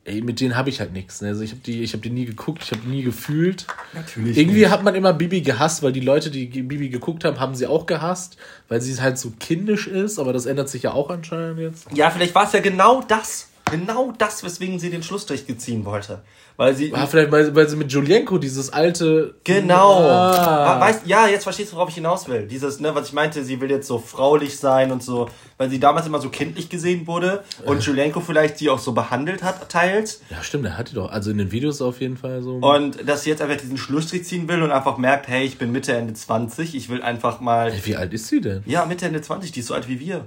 [0.04, 1.20] ey, mit denen habe ich halt nichts.
[1.20, 1.28] Ne?
[1.28, 3.66] Also ich habe die, ich hab die nie geguckt, ich habe die nie gefühlt.
[3.92, 4.36] Natürlich.
[4.36, 7.66] Irgendwie hat man immer Bibi gehasst, weil die Leute, die Bibi geguckt haben, haben sie
[7.66, 8.36] auch gehasst,
[8.68, 10.18] weil sie halt so kindisch ist.
[10.18, 11.86] Aber das ändert sich ja auch anscheinend jetzt.
[11.92, 13.49] Ja, vielleicht war es ja genau das.
[13.70, 16.22] Genau das, weswegen sie den Schlussstrich ziehen wollte.
[16.56, 16.92] Weil sie.
[16.94, 19.34] Ah, vielleicht, weil, weil sie mit Julienko dieses alte.
[19.44, 19.98] Genau.
[20.00, 20.78] Ah.
[20.78, 22.46] Weißt, ja, jetzt verstehst du, worauf ich hinaus will.
[22.46, 25.80] Dieses, ne, was ich meinte, sie will jetzt so fraulich sein und so, weil sie
[25.80, 30.20] damals immer so kindlich gesehen wurde und Julienko vielleicht sie auch so behandelt hat, teils.
[30.28, 31.10] Ja, stimmt, der hat die doch.
[31.10, 32.56] Also in den Videos auf jeden Fall so.
[32.56, 35.72] Und dass sie jetzt einfach diesen Schlussstrich ziehen will und einfach merkt, hey, ich bin
[35.72, 37.72] Mitte, Ende 20, ich will einfach mal.
[37.72, 38.62] Ey, wie alt ist sie denn?
[38.66, 40.26] Ja, Mitte, Ende 20, die ist so alt wie wir.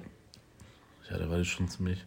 [1.12, 2.00] Ja, da war das schon ziemlich.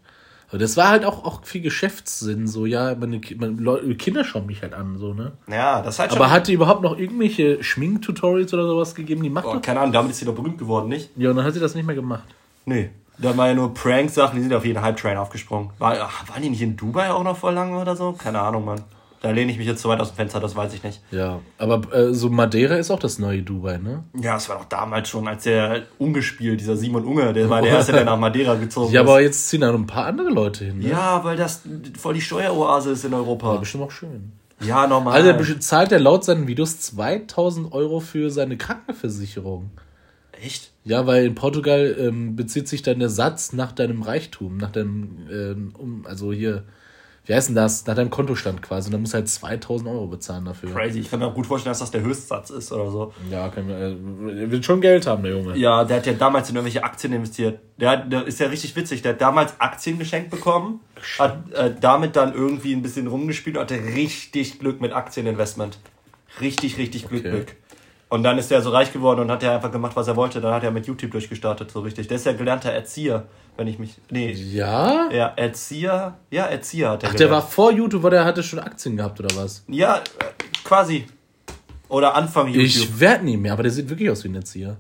[0.57, 4.63] Aber das war halt auch, auch viel Geschäftssinn, so, ja, meine, meine Kinder schauen mich
[4.63, 5.33] halt an, so, ne?
[5.51, 6.23] Ja, das halt schon.
[6.23, 9.23] Aber hat die überhaupt noch irgendwelche Schminktutorials oder sowas gegeben?
[9.23, 9.61] Die macht oh, doch.
[9.61, 11.11] keine Ahnung, damit ist sie doch berühmt geworden, nicht?
[11.15, 12.25] Ja, und dann hat sie das nicht mehr gemacht.
[12.65, 12.89] Nee.
[13.19, 15.73] Da war ja nur Prank-Sachen, die sind auf jeden Hype-Train aufgesprungen.
[15.79, 18.13] War, ach, waren die nicht in Dubai auch noch vor lange oder so?
[18.13, 18.81] Keine Ahnung, Mann.
[19.23, 21.01] Da lehne ich mich jetzt zu weit aus dem Fenster, das weiß ich nicht.
[21.11, 24.05] Ja, aber äh, so Madeira ist auch das neue Dubai, ne?
[24.21, 27.73] Ja, das war doch damals schon, als der umgespielt, dieser Simon Unge, der war der
[27.73, 29.09] Erste, der nach Madeira gezogen Ja, ist.
[29.09, 30.89] aber jetzt ziehen da noch ein paar andere Leute hin, ne?
[30.91, 31.63] Ja, weil das
[31.99, 33.57] voll die Steueroase ist in Europa.
[33.57, 34.33] Bestimmt auch schön.
[34.61, 35.15] Ja, normal.
[35.15, 39.71] Also, der zahlt er laut seinen Videos 2000 Euro für seine Krankenversicherung.
[40.43, 40.73] Echt?
[40.85, 45.27] Ja, weil in Portugal ähm, bezieht sich dann der Satz nach deinem Reichtum, nach deinem,
[45.31, 46.65] ähm, also hier,
[47.27, 47.85] wie heißt denn das?
[47.87, 48.87] Nach deinem Kontostand quasi.
[48.87, 50.73] Und dann musst du halt 2000 Euro bezahlen dafür.
[50.73, 51.01] Crazy.
[51.01, 53.13] Ich kann mir auch gut vorstellen, dass das der Höchstsatz ist oder so.
[53.31, 53.91] Ja, kann, äh,
[54.43, 55.57] er will schon Geld haben, der Junge.
[55.57, 57.59] Ja, der hat ja damals in irgendwelche Aktien investiert.
[57.79, 59.03] Der, hat, der ist ja richtig witzig.
[59.03, 60.81] Der hat damals Aktien geschenkt bekommen,
[61.19, 65.79] hat äh, damit dann irgendwie ein bisschen rumgespielt und hatte richtig Glück mit Aktieninvestment.
[66.41, 67.31] Richtig, richtig Glück, Okay.
[67.31, 67.57] Glück.
[68.09, 70.41] Und dann ist er so reich geworden und hat er einfach gemacht, was er wollte.
[70.41, 72.07] Dann hat er mit YouTube durchgestartet, so richtig.
[72.07, 73.25] Der ist ja gelernter Erzieher,
[73.57, 73.97] wenn ich mich.
[74.11, 74.31] Nee.
[74.31, 75.11] Ja?
[75.11, 76.17] Ja, Erzieher.
[76.31, 77.45] Ja, Erzieher hat er Ach, der gelernt.
[77.45, 79.65] war vor YouTube, weil der hatte schon Aktien gehabt, oder was?
[79.67, 80.03] Ja, äh,
[80.63, 81.07] quasi.
[81.89, 82.65] Oder Anfang YouTube.
[82.65, 84.77] Ich werd nie mehr, aber der sieht wirklich aus wie ein Erzieher.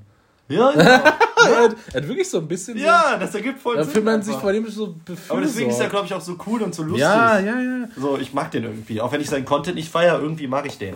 [0.48, 0.80] Ja, ja.
[0.80, 3.78] er, hat, er hat wirklich so ein bisschen ja, das ergibt voll so.
[3.78, 3.92] Da Sinn.
[3.92, 4.42] fühlt man sich einfach.
[4.42, 5.30] vor dem so befürsorgt.
[5.30, 7.00] Aber deswegen ist er, glaube ich, auch so cool und so lustig.
[7.00, 7.88] Ja, ja, ja.
[7.96, 9.00] So, ich mag den irgendwie.
[9.00, 10.94] Auch wenn ich seinen Content nicht feiere, irgendwie mag ich den.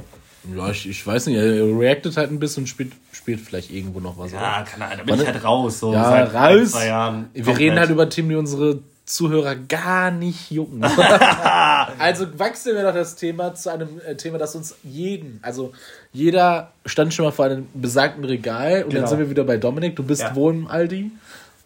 [0.56, 4.00] Ja, ich, ich weiß nicht, er reactet halt ein bisschen und spielt, spielt vielleicht irgendwo
[4.00, 4.32] noch was.
[4.32, 5.80] Ja, keine Ahnung, da bin ich halt raus.
[5.80, 6.70] So Ja, seit raus.
[6.70, 7.28] zwei Jahren.
[7.34, 7.58] Wir Komplett.
[7.58, 10.82] reden halt über Themen, die unsere Zuhörer gar nicht jucken.
[11.98, 15.72] also wachsen wir doch das Thema zu einem äh, Thema, das uns jeden, also
[16.12, 19.00] jeder stand schon mal vor einem besagten Regal und Genau.
[19.02, 19.94] dann sind wir wieder bei Dominik.
[19.96, 20.34] Du bist Ja.
[20.34, 21.10] wo im Aldi?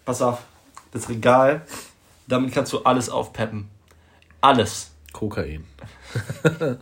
[0.04, 0.40] Pass auf,
[0.92, 1.62] das Regal,
[2.26, 3.68] damit kannst du alles aufpeppen.
[4.40, 4.90] Alles.
[5.12, 5.64] Kokain.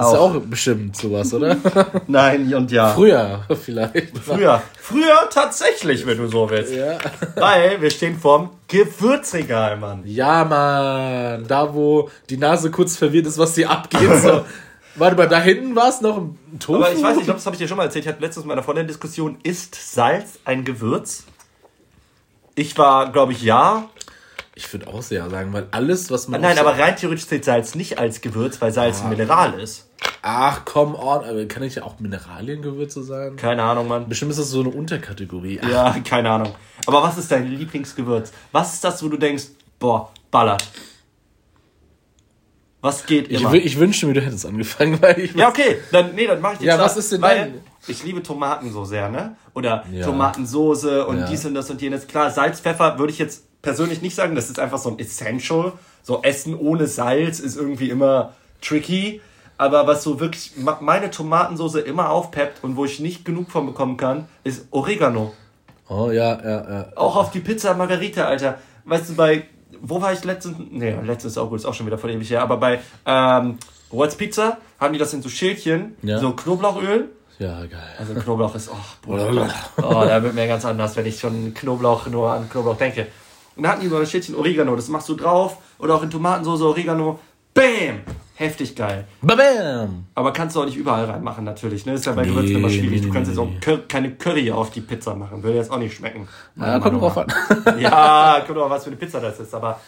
[0.00, 1.58] Das ist ja auch bestimmt sowas, oder?
[2.06, 2.94] Nein und ja.
[2.94, 4.16] Früher vielleicht.
[4.16, 4.62] Früher.
[4.80, 6.74] Früher tatsächlich, wenn du so willst.
[6.74, 6.96] Ja.
[7.34, 10.02] Weil wir stehen vorm Gewürzregal, Mann.
[10.06, 11.46] Ja, Mann.
[11.46, 14.08] Da, wo die Nase kurz verwirrt ist, was hier abgeht.
[14.22, 14.46] So.
[14.94, 16.76] Warte mal, da hinten war es noch ein Tofu.
[16.76, 18.06] Aber ich weiß nicht, ich glaube, das habe ich dir schon mal erzählt.
[18.06, 21.24] Ich hatte letztens mit meiner Freundin Diskussion, ist Salz ein Gewürz?
[22.54, 23.90] Ich war, glaube ich, ja.
[24.54, 26.40] Ich würde auch sehr sagen, weil alles, was man.
[26.40, 29.89] Nein, aber rein theoretisch zählt Salz nicht als Gewürz, weil Salz ein Mineral ist.
[30.22, 31.24] Ach, come on.
[31.24, 33.36] Aber kann ich ja auch Mineraliengewürze sein?
[33.36, 34.08] Keine Ahnung, Mann.
[34.08, 35.60] Bestimmt ist das so eine Unterkategorie.
[35.62, 36.54] Ach, Ja, keine Ahnung.
[36.86, 38.32] Aber was ist dein Lieblingsgewürz?
[38.52, 39.44] Was ist das, wo du denkst,
[39.78, 40.66] boah, ballert?
[42.82, 43.50] Was geht ich, immer?
[43.52, 45.34] wü- ich wünschte mir, du hättest angefangen, weil ich.
[45.34, 48.22] ja, okay, dann, nee, dann mach ich den Ja, was ist denn dein- Ich liebe
[48.22, 49.36] Tomaten so sehr, ne?
[49.54, 50.06] Oder Ja.
[50.06, 51.26] Tomatensoße und Ja.
[51.26, 52.06] dies und das und jenes.
[52.06, 55.72] Klar, Salz, Pfeffer würde ich jetzt persönlich nicht sagen, das ist einfach so ein Essential.
[56.02, 58.32] So Essen ohne Salz ist irgendwie immer
[58.62, 59.20] tricky.
[59.60, 63.98] Aber was so wirklich meine Tomatensoße immer aufpeppt und wo ich nicht genug von bekommen
[63.98, 65.34] kann, ist Oregano.
[65.86, 66.86] Oh, ja, ja, ja.
[66.96, 68.56] Auch auf die Pizza Margarita, Alter.
[68.86, 69.42] Weißt du, bei.
[69.82, 70.56] Wo war ich letztens?
[70.70, 72.40] Nee, letztens ist auch gut, ist auch schon wieder voll ewig her.
[72.40, 73.58] Aber bei ähm,
[73.90, 76.18] What's Pizza haben die das in so Schälchen, Ja.
[76.18, 77.10] so Knoblauchöl.
[77.38, 77.94] Ja, geil.
[77.98, 79.46] Also Knoblauch ist, oh, Bruder.
[79.76, 83.08] Oh, da wird mir ganz anders, wenn ich schon Knoblauch nur an Knoblauch denke.
[83.56, 85.58] Und da hatten die so ein Schälchen Oregano, das machst du drauf.
[85.78, 87.18] Oder auch in Tomatensoße Oregano.
[87.52, 88.00] Bam!
[88.40, 89.04] Heftig geil.
[89.20, 90.06] Babam!
[90.14, 91.84] Aber kannst du auch nicht überall reinmachen, natürlich.
[91.84, 91.92] Ne?
[91.92, 93.02] Ist ja bei Nee, Gewürzen immer schwierig.
[93.02, 93.50] Du kannst jetzt auch.
[93.60, 95.42] Cur keine Curry auf die Pizza machen.
[95.42, 96.26] Würde jetzt auch nicht schmecken.
[96.56, 97.26] Ja, kommt drauf an.
[97.78, 99.54] Ja, kommt doch was für eine Pizza das ist.
[99.54, 99.78] Aber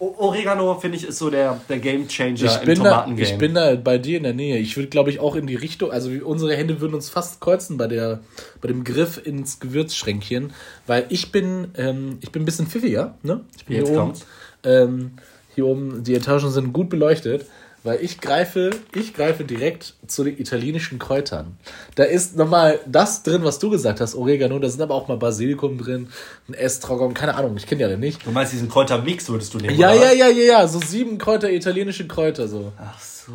[0.00, 3.22] Oregano, finde ich, ist so der, der Game Changer Ich im bin, da, Tomatengame.
[3.22, 4.58] ich bin da bei dir in der Nähe.
[4.58, 7.76] Ich würde, glaube ich, auch in die Richtung, also unsere Hände würden uns fast kreuzen
[7.76, 8.18] bei, der,
[8.60, 10.52] bei dem Griff ins Gewürzschränkchen,
[10.88, 13.14] weil ich bin, ähm, ich bin ein bisschen pfiffiger.
[13.22, 13.42] Ne?
[13.56, 14.12] Ich bin Jetzt hier oben,
[14.64, 15.10] ähm,
[15.54, 17.46] hier oben, die Etagen sind gut beleuchtet,
[17.84, 21.58] weil ich greife, ich greife direkt zu den italienischen Kräutern.
[21.94, 25.18] Da ist nochmal das drin, was du gesagt hast, Oregano, da sind aber auch mal
[25.18, 26.08] Basilikum drin,
[26.48, 28.26] ein Estragon, keine Ahnung, ich kenne ja den nicht.
[28.26, 29.78] Du meinst diesen Kräutermix würdest du nehmen?
[29.78, 32.72] Ja, oder ja, ja, ja, ja, so sieben Kräuter, italienische Kräuter so.
[32.78, 33.32] Ach so.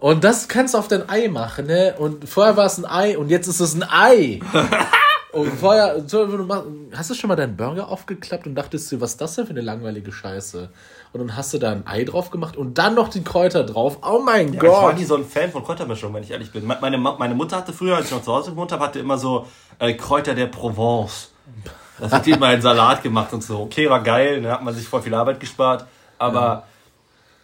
[0.00, 1.94] Und das kannst du auf dein Ei machen, ne?
[1.96, 4.40] Und vorher war es ein Ei und jetzt ist es ein Ei.
[5.32, 9.00] und vorher, so, du machst- hast du schon mal deinen Burger aufgeklappt und dachtest dir,
[9.00, 10.68] was ist das denn für eine langweilige Scheiße?
[11.12, 13.98] Und dann hast du da ein Ei drauf gemacht und dann noch die Kräuter drauf.
[14.02, 14.98] Oh mein Ja, ich war Gott.
[14.98, 16.66] nie so ein Fan von Kräutermischung, wenn ich ehrlich bin.
[16.66, 19.18] Me- Meine, meine Mutter hatte früher, als ich noch zu Hause gewohnt habe, hatte immer
[19.18, 19.46] so
[19.78, 21.30] äh, Kräuter der Provence.
[21.98, 23.60] Das hat die immer in Salat gemacht und so.
[23.60, 25.86] Okay, war geil, da hat man sich voll viel Arbeit gespart.
[26.18, 26.64] Aber,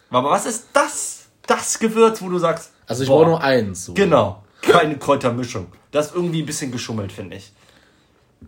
[0.09, 1.27] aber was ist das?
[1.45, 2.71] Das Gewürz, wo du sagst.
[2.87, 3.85] Also ich boah, brauche nur eins.
[3.85, 3.93] So.
[3.93, 5.67] Genau, keine Kräutermischung.
[5.91, 7.51] Das ist irgendwie ein bisschen geschummelt, finde ich.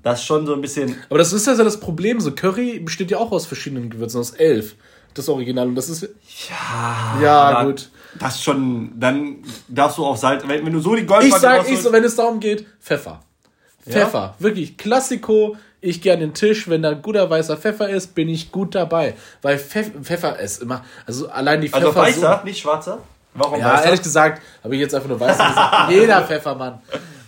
[0.03, 0.95] Das ist schon so ein bisschen.
[1.09, 2.19] Aber das ist ja so das Problem.
[2.19, 4.75] So Curry besteht ja auch aus verschiedenen Gewürzen, aus elf.
[5.13, 5.67] Das Original.
[5.67, 6.03] Und das ist.
[6.49, 7.89] Ja, Ja, aber gut.
[8.19, 8.93] Das ist schon.
[8.99, 10.43] Dann darfst du auch Salz.
[10.47, 13.21] Wenn, wenn du so die Ich Goldbacke sag, ich so, wenn es darum geht, Pfeffer.
[13.87, 15.55] Pfeffer, wirklich Klassiko.
[15.83, 19.15] Ich gehe an den Tisch, wenn da guter weißer Pfeffer ist, bin ich gut dabei.
[19.41, 21.87] Weil Pfeff, Pfeffer ist immer, also allein die Pfeffer.
[21.87, 22.99] Also weißer, nicht schwarzer?
[23.33, 23.85] Warum Ja, weißer?
[23.85, 25.89] ehrlich gesagt, habe ich jetzt einfach nur weißer gesagt.
[25.91, 26.79] Jeder Pfeffermann.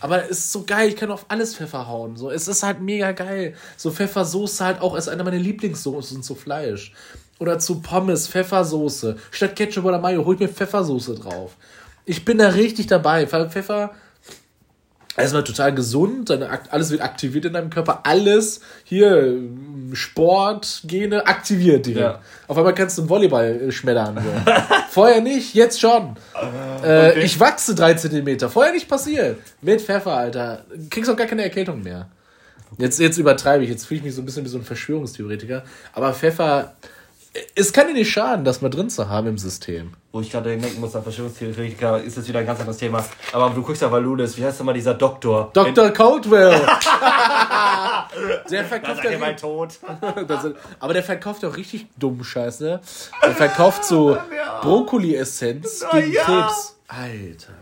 [0.03, 2.17] Aber es ist so geil, ich kann auf alles Pfeffer hauen.
[2.17, 3.55] So, es ist halt mega geil.
[3.77, 6.91] So Pfeffersoße halt auch ist einer meiner Lieblingssoßen zu Fleisch.
[7.39, 9.15] Oder zu Pommes, Pfeffersoße.
[9.31, 11.55] Statt Ketchup oder Mayo hol ich mir Pfeffersoße drauf.
[12.03, 13.91] Ich bin da richtig dabei, weil Pfeffer
[15.15, 19.39] erstmal total gesund, alles wird aktiviert in deinem Körper, alles hier
[19.93, 22.15] Sport, Gene aktiviert direkt.
[22.15, 22.21] Ja.
[22.47, 24.21] Auf einmal kannst du einen Volleyball äh, schmettern.
[24.23, 24.51] So.
[24.89, 26.15] Vorher nicht, jetzt schon.
[26.83, 27.23] Äh, okay.
[27.23, 28.49] Ich wachse drei Zentimeter.
[28.49, 29.37] Vorher nicht passiert.
[29.61, 30.65] Mit Pfeffer, Alter.
[30.89, 32.07] Kriegst auch gar keine Erkältung mehr.
[32.77, 35.63] Jetzt, jetzt übertreibe ich, jetzt fühle ich mich so ein bisschen wie so ein Verschwörungstheoretiker.
[35.93, 36.73] Aber Pfeffer,
[37.55, 39.93] es kann dir nicht schaden, das mal drin zu haben im System.
[40.11, 43.03] Wo ich gerade denken muss an Verschwörungstheoretiker, ist das wieder ein ganz anderes Thema.
[43.31, 45.49] Aber du guckst ja Valudes, wie heißt denn mal dieser Doktor?
[45.53, 45.89] Dr.
[45.89, 46.51] Coldwell.
[48.51, 49.79] der verkauft ja mal tot.
[50.27, 52.79] Das sind- aber der verkauft auch richtig dumm Scheiße.
[53.23, 54.17] Der verkauft so
[54.61, 56.23] Brokkoli-Essenz gegen ja.
[56.23, 56.77] Krebs.
[56.87, 57.53] Alter.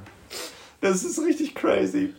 [0.82, 2.14] Das ist richtig crazy.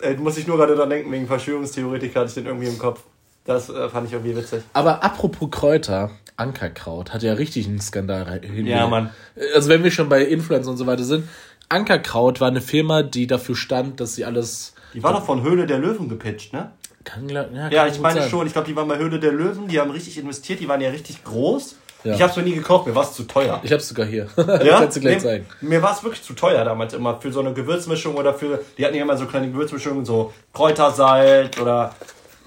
[0.00, 3.00] Ey, muss ich nur gerade dran denken, wegen Verschwörungstheoretiker hatte ich den irgendwie im Kopf.
[3.44, 4.62] Das äh, fand ich irgendwie witzig.
[4.72, 8.68] Aber apropos Kräuter, Ankerkraut hat ja richtig einen Skandal hingelegt.
[8.68, 9.10] Ja, Mann.
[9.54, 11.28] Also wenn wir schon bei Influencern und so weiter sind,
[11.68, 15.66] Ankerkraut war eine Firma, die dafür stand, dass sie alles Die war doch von Höhle
[15.66, 16.70] der Löwen gepitcht, ne?
[17.04, 18.30] kann, ja, Ja, kann ich gut meine sein.
[18.30, 18.46] schon.
[18.46, 20.90] Ich glaube, die waren bei Höhle der Löwen, die haben richtig investiert, die waren ja
[20.90, 21.76] richtig groß.
[22.04, 22.14] Ja.
[22.14, 23.60] Ich habe es noch nie gekauft, mir war es zu teuer.
[23.64, 24.28] Ich hab's sogar hier.
[24.36, 24.78] Ja?
[24.80, 25.46] Kannst du gleich Nee, zeigen.
[25.60, 28.60] Mir war es wirklich zu teuer damals immer für so eine Gewürzmischung oder für.
[28.78, 31.94] Die hatten ja immer so kleine Gewürzmischungen, so Kräutersalz oder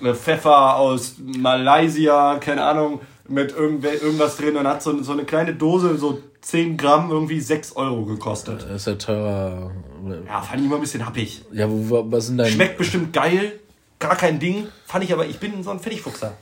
[0.02, 5.54] Pfeffer aus Malaysia, keine Ahnung, mit irgendwer, irgendwas drin und hat so, so eine kleine
[5.54, 8.63] Dose, so 10 Gramm, irgendwie 6 Euro gekostet.
[8.63, 9.72] Das ist ja teurer.
[10.26, 11.44] Ja, fand ich immer ein bisschen happig.
[11.52, 12.52] Ja, was sind deine.
[12.52, 13.60] Schmeckt bestimmt geil,
[14.00, 16.34] gar kein Ding, fand ich aber, ich bin so ein Fertigfuchser.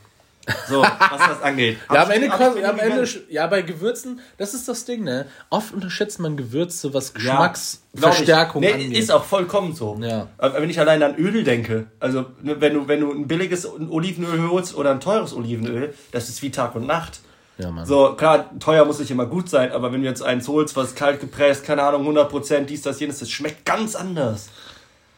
[0.69, 1.77] So, was das angeht.
[1.93, 5.25] Ja, am Ende, mir am Ende, ja, bei Gewürzen, das ist das Ding, ne?
[5.49, 8.69] Oft unterschätzt man Gewürze, was Ja, Geschmacksverstärkung ich.
[8.69, 8.97] nee, angeht.
[8.97, 9.97] Ist auch vollkommen so.
[10.01, 10.27] Ja.
[10.39, 14.49] Wenn ich allein an Öl denke, also ne, wenn du, wenn du ein billiges Olivenöl
[14.49, 17.19] holst oder ein teures Olivenöl, das ist wie Tag und Nacht.
[17.57, 17.85] Ja, Mann.
[17.85, 20.93] So, klar, teuer muss nicht immer gut sein, aber wenn du jetzt eins holst, was
[20.93, 24.49] kalt gepresst, keine Ahnung, 100%, dies, das, jenes, das schmeckt ganz anders.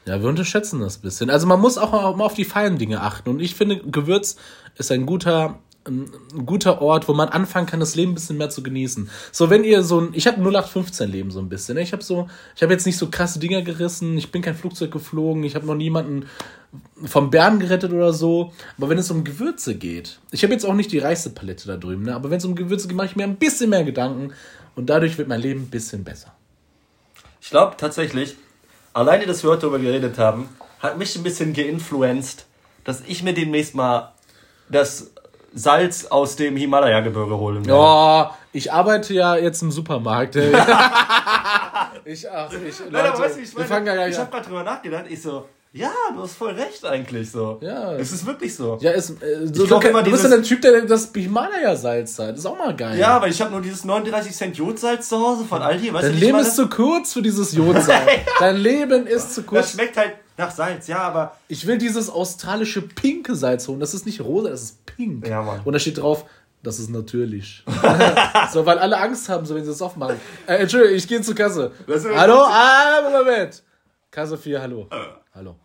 [0.09, 1.29] Ja, wir unterschätzen das ein bisschen.
[1.29, 3.29] Also man muss auch mal auf die feinen Dinge achten.
[3.29, 4.37] Und ich finde, Gewürz
[4.75, 8.37] ist ein guter, ein ein guter Ort, wo man anfangen kann, das Leben ein bisschen
[8.37, 9.07] mehr zu genießen.
[9.31, 11.75] So, wenn ihr so ein, ich habe ein 0815-Leben so ein bisschen.
[11.75, 11.83] Ne?
[11.83, 14.89] Ich habe so, ich habe jetzt nicht so krasse Dinger gerissen, ich bin kein Flugzeug
[14.89, 16.25] geflogen, ich habe noch niemanden
[17.05, 18.51] vom Bären gerettet oder so.
[18.79, 21.77] Aber wenn es um Gewürze geht, ich habe jetzt auch nicht die reichste Palette da
[21.77, 22.15] drüben, ne?
[22.15, 24.33] aber wenn es um Gewürze geht, mache ich mir ein bisschen mehr Gedanken
[24.75, 26.33] und dadurch wird mein Leben ein bisschen besser.
[27.41, 28.37] Ich glaube tatsächlich,
[28.99, 32.45] alleine, dass wir heute darüber geredet haben, hat mich ein bisschen geinfluenced,
[32.83, 34.13] dass ich mir demnächst mal
[34.69, 35.11] das
[35.53, 37.79] Salz aus dem Himalaya-Gebirge holen werde.
[37.79, 40.35] Ja, ich arbeite ja jetzt im Supermarkt.
[42.05, 44.09] ich, ach, ich, Leute, Nein, aber weißt du, ich meine?
[44.09, 47.59] Ich habe gerade drüber nachgedacht, ich so, ja, du hast voll recht eigentlich so.
[47.61, 47.93] Ja.
[47.93, 48.77] Es ist wirklich so.
[48.81, 52.17] Ja, ist, äh, so, glaub du, immer du bist ja der Typ, der das Himalaya-Salz
[52.17, 52.31] hat.
[52.31, 52.97] Das ist auch mal geil.
[52.97, 55.93] Ja, aber ich habe nur dieses 39 Cent Jodsalz zu Hause von Aldi.
[55.93, 56.47] Weißt Dein du, ich Leben meine?
[56.47, 58.09] ist zu kurz für dieses Jodsalz.
[58.39, 59.71] Dein Leben ist zu Das kurz.
[59.73, 63.79] schmeckt halt nach Salz, ja, aber Ich will dieses australische pinke Salz holen.
[63.79, 65.27] Das ist nicht rosa, das ist pink.
[65.27, 65.61] Ja, Mann.
[65.65, 66.25] Und da steht drauf,
[66.63, 67.63] das ist natürlich.
[68.53, 70.15] so, weil alle Angst haben, so wenn sie das aufmachen.
[70.47, 71.71] Äh, Entschuldigung, ich gehe zur Kasse.
[71.85, 72.39] Das hallo?
[72.39, 73.61] Ah, Moment.
[74.11, 74.87] Kasse 4, hallo.
[75.39, 75.55] Hallo.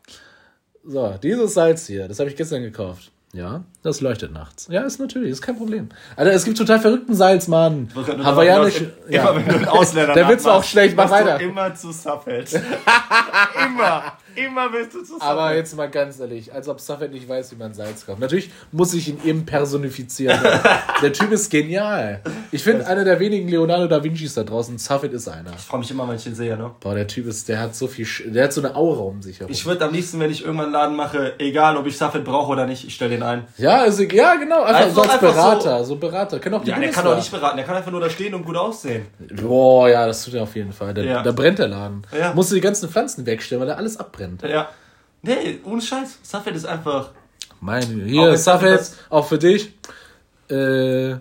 [0.84, 3.10] So, dieses Salz hier, das habe ich gestern gekauft.
[3.32, 4.68] Ja, das leuchtet nachts.
[4.70, 5.88] Ja, ist natürlich, ist kein Problem.
[6.14, 7.88] Alter, es gibt total verrückten Salz, Mann.
[7.96, 8.82] Hawaiianisch.
[9.08, 9.34] Immer Ja.
[9.34, 11.40] wenn du einen Ausländer Der Witz war auch schlecht, mach weiter.
[11.40, 12.44] immer zu Suffet.
[13.66, 14.12] immer.
[14.36, 15.22] Immer willst du zu Suffet.
[15.24, 18.20] Aber jetzt mal ganz ehrlich, als ob Safed nicht weiß, wie man Salz kauft.
[18.20, 20.38] Natürlich muss ich ihn eben personifizieren.
[21.02, 22.20] der Typ ist genial.
[22.50, 25.50] Ich finde, einer der wenigen Leonardo da Vincis da draußen, Safed ist einer.
[25.56, 26.70] Ich freue mich immer, wenn ich den sehe, ne?
[26.80, 29.22] Boah, der Typ ist, der hat so viel, Sch der hat so eine Aura um
[29.22, 29.52] sich herum.
[29.52, 32.52] Ich würde am liebsten, wenn ich irgendwann einen Laden mache, egal ob ich Suffet brauche
[32.52, 33.44] oder nicht, ich stelle den ein.
[33.56, 36.38] ja, also, ja, genau, einfach, Einfach- so als einfach Berater, so, Berater.
[36.38, 37.10] Kann auch die Ja, der kann Bundeswehr.
[37.10, 39.06] doch nicht beraten, der kann einfach nur da stehen und gut aussehen.
[39.42, 40.94] Boah, ja, das tut er auf jeden Fall.
[40.94, 41.22] Da, Ja.
[41.22, 42.06] da brennt der Laden.
[42.18, 42.32] Ja.
[42.34, 44.23] Musst du die ganzen Pflanzen wegstellen, weil da alles abbrennt.
[44.42, 44.68] Ja.
[45.22, 46.18] Nee, ohne Scheiß.
[46.22, 47.10] Suffet ist einfach.
[47.60, 49.72] Meine, Auch hier, Safed, auch für dich.
[50.50, 51.14] Äh,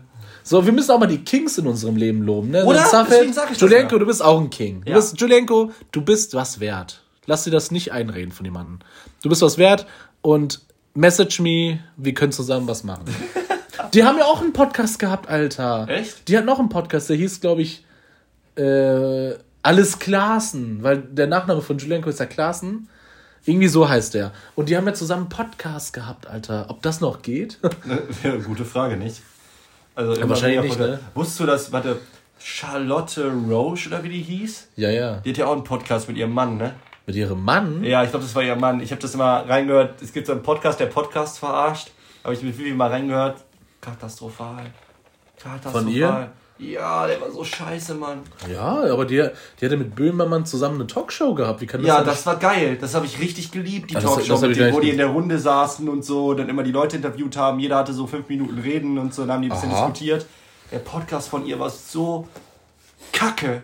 [0.44, 2.66] so, wir müssen auch mal die Kings in unserem Leben loben, ne?
[2.66, 2.84] Oder?
[2.86, 4.00] Safed, Deswegen sag ich das Julienko, ja.
[4.00, 4.82] du bist auch ein King.
[4.84, 4.98] Du Ja.
[4.98, 7.02] bist, Julienko, du bist was wert.
[7.26, 8.80] Lass dir das nicht einreden von jemandem.
[9.22, 9.86] Du bist was wert
[10.22, 10.60] und
[10.94, 13.06] message me, wir können zusammen was machen.
[13.94, 15.88] die haben ja auch einen Podcast gehabt, Alter.
[15.88, 16.28] Echt?
[16.28, 17.86] Die hatten noch einen Podcast, der hieß, glaube ich,
[18.58, 22.90] äh, Alles Klaassen, weil der Nachname von Julienko ist ja Klaassen.
[23.46, 24.32] Irgendwie so heißt der.
[24.56, 26.68] Und die haben ja zusammen einen Podcast gehabt, Alter.
[26.70, 27.60] Ob das noch geht?
[28.24, 29.22] Ja, gute Frage, nicht?
[29.96, 31.00] Also immer wahrscheinlich nicht, ne?
[31.14, 32.00] Wusstest du, dass, warte,
[32.40, 34.70] Charlotte Roche oder wie die hieß?
[34.78, 35.18] ja, ja.
[35.18, 36.74] Die hat ja auch einen Podcast mit ihrem Mann, ne?
[37.06, 37.84] Mit ihrem Mann?
[37.84, 38.80] Ja, ich glaube, das war ihr Mann.
[38.80, 40.02] Ich habe das immer reingehört.
[40.02, 41.92] Es gibt so einen Podcast, der Podcast verarscht.
[42.24, 43.44] Habe ich mit Vivi mal reingehört.
[43.82, 44.68] Katastrophal.
[45.38, 45.82] Katastrophal.
[45.84, 46.32] Von ihr?
[46.60, 48.20] Ja, der war so scheiße, Mann.
[48.52, 49.28] Ja, aber die,
[49.60, 51.62] die hatte mit Böhmermann zusammen eine Talkshow gehabt.
[51.62, 52.78] Wie kann das Ja, das war geil.
[52.80, 55.08] Das habe ich richtig geliebt, die das- Talkshow, das denen, gar wo die in der
[55.08, 57.60] Runde saßen und so, dann immer die Leute interviewt haben.
[57.60, 59.88] Jeder hatte so fünf Minuten reden und so, dann haben die ein bisschen Aha.
[59.88, 60.26] diskutiert.
[60.72, 62.28] Der Podcast von ihr war so
[63.12, 63.64] kacke.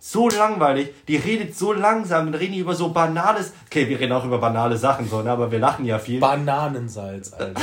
[0.00, 0.90] So langweilig.
[1.08, 3.52] Die redet so langsam, dann reden die über so banales.
[3.66, 6.20] Okay, wir reden auch über banale Sachen, so, ne, aber wir lachen ja viel.
[6.20, 7.60] Bananensalz, Alter.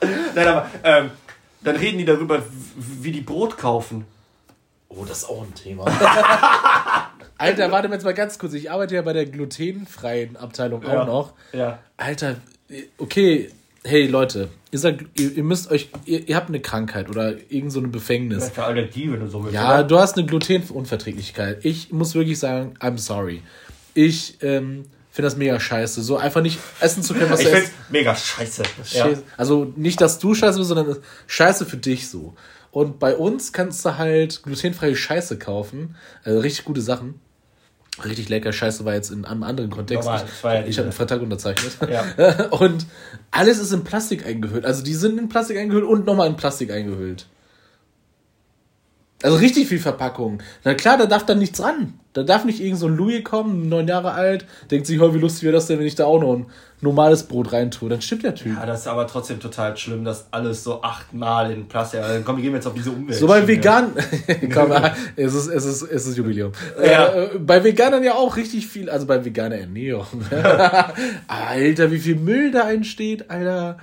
[0.34, 1.10] Nein, aber ähm,
[1.64, 2.42] dann reden die darüber,
[3.00, 4.04] wie die Brot kaufen.
[4.88, 5.84] oh, das ist auch ein Thema.
[7.38, 8.52] Alter, warte mal jetzt mal ganz kurz.
[8.54, 11.04] Ich arbeite ja bei der glutenfreien Abteilung auch Ja.
[11.04, 11.32] noch.
[11.52, 11.78] Ja.
[11.96, 12.36] Alter,
[12.98, 13.50] okay,
[13.82, 17.72] hey Leute, ihr, sagt, ihr, ihr müsst euch, ihr, ihr habt eine Krankheit oder irgend
[17.72, 18.50] so eine Befängnis.
[18.50, 19.54] Für Allergie, wenn du so willst.
[19.54, 19.84] Ja, oder?
[19.84, 21.64] du hast eine Glutenunverträglichkeit.
[21.64, 23.42] Ich muss wirklich sagen, I'm sorry.
[23.94, 26.02] Ich ähm, finde das mega scheiße.
[26.02, 27.72] So einfach nicht essen zu können, was Ich du isst.
[27.88, 28.62] mega scheiße.
[28.90, 29.04] Ja.
[29.04, 29.22] Scheiße.
[29.36, 30.96] Also nicht, dass du scheiße bist, sondern
[31.28, 32.34] scheiße für dich so.
[32.72, 35.94] Und bei uns kannst du halt glutenfreie Scheiße kaufen.
[36.24, 37.20] Also richtig gute Sachen.
[38.04, 38.52] Richtig lecker.
[38.52, 40.04] Scheiße war jetzt in einem anderen Kontext.
[40.04, 41.76] Normal, war ja ich ich habe einen Vertrag unterzeichnet.
[41.88, 42.46] Ja.
[42.50, 42.84] Und
[43.30, 44.64] alles ist in Plastik eingehüllt.
[44.64, 47.26] Also die sind in Plastik eingehüllt und nochmal in Plastik eingehüllt.
[49.24, 50.42] Also richtig viel Verpackung.
[50.64, 51.94] Na klar, da darf dann nichts ran.
[52.12, 55.18] Da darf nicht irgend so ein Louis kommen, neun Jahre alt, denkt sich, oh, wie
[55.18, 56.46] lustig wäre das denn, wenn ich da auch noch ein
[56.82, 57.88] normales Brot reintue.
[57.88, 58.54] Dann stimmt der Typ.
[58.54, 62.00] Ja, das ist aber trotzdem total schlimm, dass alles so achtmal in Plastik.
[62.00, 63.18] Also, komm, wir gehen jetzt auf diese Umwelt.
[63.18, 63.92] So bei Vegan,
[64.52, 64.72] komm,
[65.16, 66.52] es ist, es ist, es ist Jubiläum.
[66.84, 67.06] Ja.
[67.14, 70.06] Äh, bei Veganern ja auch richtig viel, also bei veganer Ernährung.
[71.28, 73.78] Alter, wie viel Müll da entsteht, Alter.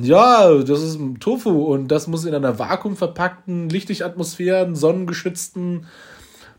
[0.00, 5.86] Ja, das ist Tofu und das muss in einer vakuumverpackten, Lichtigatmosphären, sonnengeschützten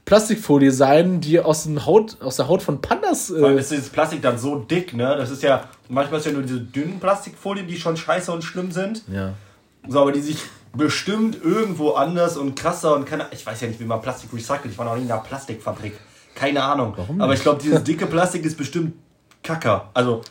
[0.05, 3.29] Plastikfolie sein, die aus, den Haut, aus der Haut von Pandas.
[3.29, 5.15] Äh Weil ist dieses Plastik dann so dick, ne?
[5.15, 8.71] Das ist ja, manchmal ist ja nur diese dünnen Plastikfolien, die schon scheiße und schlimm
[8.71, 9.03] sind.
[9.11, 9.33] Ja.
[9.87, 10.37] So, aber die sich
[10.73, 14.71] bestimmt irgendwo anders und krasser und keine Ich weiß ja nicht, wie man Plastik recycelt.
[14.71, 15.93] Ich war noch nie in einer Plastikfabrik.
[16.35, 16.93] Keine Ahnung.
[16.95, 18.93] Warum aber ich glaube, dieses dicke Plastik ist bestimmt
[19.43, 19.89] Kacker.
[19.93, 20.21] Also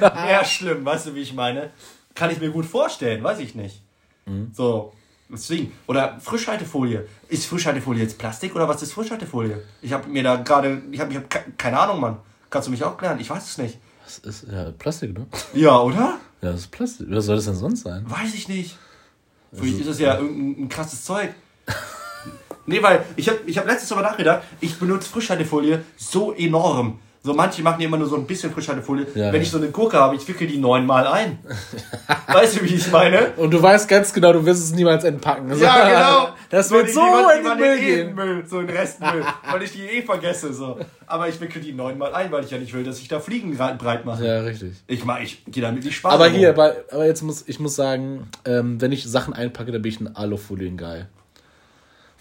[0.00, 1.70] mehr schlimm, weißt du, wie ich meine?
[2.14, 3.82] Kann ich mir gut vorstellen, weiß ich nicht.
[4.26, 4.50] Mhm.
[4.54, 4.92] So,
[5.28, 5.72] deswegen.
[5.86, 7.06] Oder Frischhaltefolie.
[7.28, 9.62] Ist Frischhaltefolie jetzt Plastik oder was ist Frischhaltefolie?
[9.80, 12.18] Ich habe mir da gerade, ich habe hab keine Ahnung, Mann.
[12.50, 13.18] Kannst du mich auch klären?
[13.18, 13.78] Ich weiß es nicht.
[14.04, 15.26] Das ist ja Plastik, ne?
[15.54, 16.18] Ja, oder?
[16.42, 17.06] Ja, das ist Plastik.
[17.08, 18.04] Was soll das denn sonst sein?
[18.08, 18.76] Weiß ich nicht.
[19.52, 21.34] Vielleicht ist das ja irgendein krasses Zeug.
[22.66, 26.98] nee, weil ich habe ich hab letztens darüber nachgedacht, ich benutze Frischhaltefolie so enorm.
[27.24, 29.06] So manche machen ja immer nur so ein bisschen Frischhaltefolie.
[29.14, 29.42] Ja, Wenn ja.
[29.42, 31.38] ich so eine Gurke habe, ich wickel die neunmal ein.
[32.26, 33.30] weißt du, wie ich meine?
[33.36, 35.56] Und du weißt ganz genau, du wirst es niemals entpacken.
[35.56, 36.28] Ja, genau.
[36.50, 38.14] Das wird so in den Müll gehen.
[38.14, 40.52] Müll, so in Restmüll, weil ich die eh vergesse.
[40.52, 40.78] So.
[41.06, 43.56] Aber ich wickel die neunmal ein, weil ich ja nicht will, dass ich da Fliegen
[43.56, 44.26] breit mache.
[44.26, 44.74] Ja, richtig.
[44.86, 46.12] Ich mach, ich gehe damit nicht Spaß.
[46.12, 49.80] Aber hier, bei, aber jetzt muss ich muss sagen, ähm, wenn ich Sachen einpacke, dann
[49.80, 51.08] bin ich ein Alufolien geil.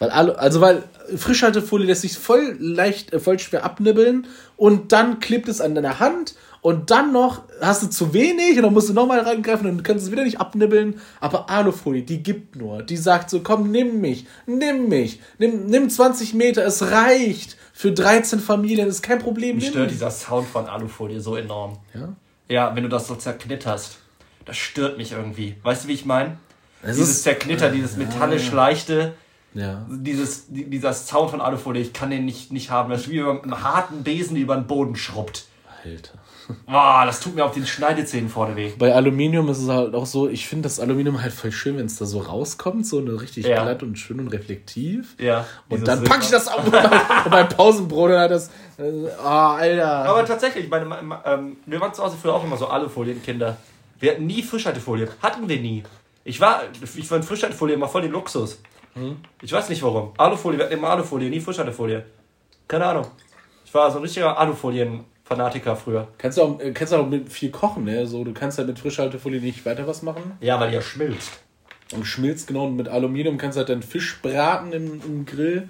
[0.02, 0.82] Weil alle, also weil
[1.16, 4.26] Frischhaltefolie lässt sich voll leicht, äh, voll schwer abnibbeln
[4.58, 8.64] und dann klebt es an deiner Hand und dann noch hast du zu wenig und
[8.64, 11.00] dann musst du nochmal reingreifen und kannst es wieder nicht abnibbeln.
[11.20, 12.82] Aber Alufolie, die gibt nur.
[12.82, 17.56] Die sagt so, komm, nimm mich, nimm mich, nimm, nimm 20 Meter, es reicht.
[17.72, 19.58] Für 13 Familien ist kein Problem.
[19.58, 21.78] Mich stört dieser Sound von Alufolie so enorm.
[21.94, 22.16] Ja?
[22.50, 24.00] Ja, wenn du das so zerknitterst.
[24.46, 25.58] Das stört mich irgendwie.
[25.62, 26.38] Weißt du, wie ich meine?
[26.84, 29.14] Dieses Zerknitter, dieses metallisch leichte
[29.54, 29.86] ja.
[29.90, 32.90] Dieses, dieser Sound von Alufolie, ich kann den nicht, nicht haben.
[32.90, 35.46] Das ist wie wenn man mit einem harten Besen über den Boden schrubbt.
[35.84, 36.14] Alter.
[36.66, 38.72] Boah, das tut mir auf den Schneidezähnen vorne weh.
[38.78, 41.86] Bei Aluminium ist es halt auch so, ich finde das Aluminium halt voll schön, wenn
[41.86, 43.64] es da so rauskommt, so eine richtig ja.
[43.64, 45.16] glatt und schön und reflektiv.
[45.20, 45.46] Ja.
[45.70, 46.66] Und dann packe ich das auf
[47.26, 48.50] und beim Pausenbrot hat das.
[48.78, 48.92] Äh,
[49.24, 50.06] oh, Alter.
[50.06, 53.58] Aber tatsächlich, meine, ähm, wir waren zu Hause früher auch immer so Alufolien-Kinder.
[54.00, 55.08] Wir hatten nie Frischhaltefolie.
[55.22, 55.84] Hatten wir nie.
[56.24, 56.64] Ich war,
[56.96, 58.60] ich fand Frischhaltefolie immer voll den Luxus.
[58.94, 59.18] Hm?
[59.42, 60.14] Ich weiß nicht warum.
[60.18, 62.06] Alufolie, wir hatten immer Alufolie, nie Frischhaltefolie.
[62.68, 63.08] Keine Ahnung.
[63.66, 66.08] Ich war so ein richtiger Alufolien-Fanatiker früher.
[66.18, 68.06] Kannst du auch, äh, kannst du auch mit viel kochen, ne?
[68.06, 70.34] So, du kannst halt mit Frischhaltefolie nicht weiter was machen.
[70.42, 71.40] Ja, weil die ja schmilzt.
[71.94, 72.66] Und schmilzt, genau.
[72.66, 75.70] Und mit Aluminium kannst du halt dann Fisch braten im, im Grill.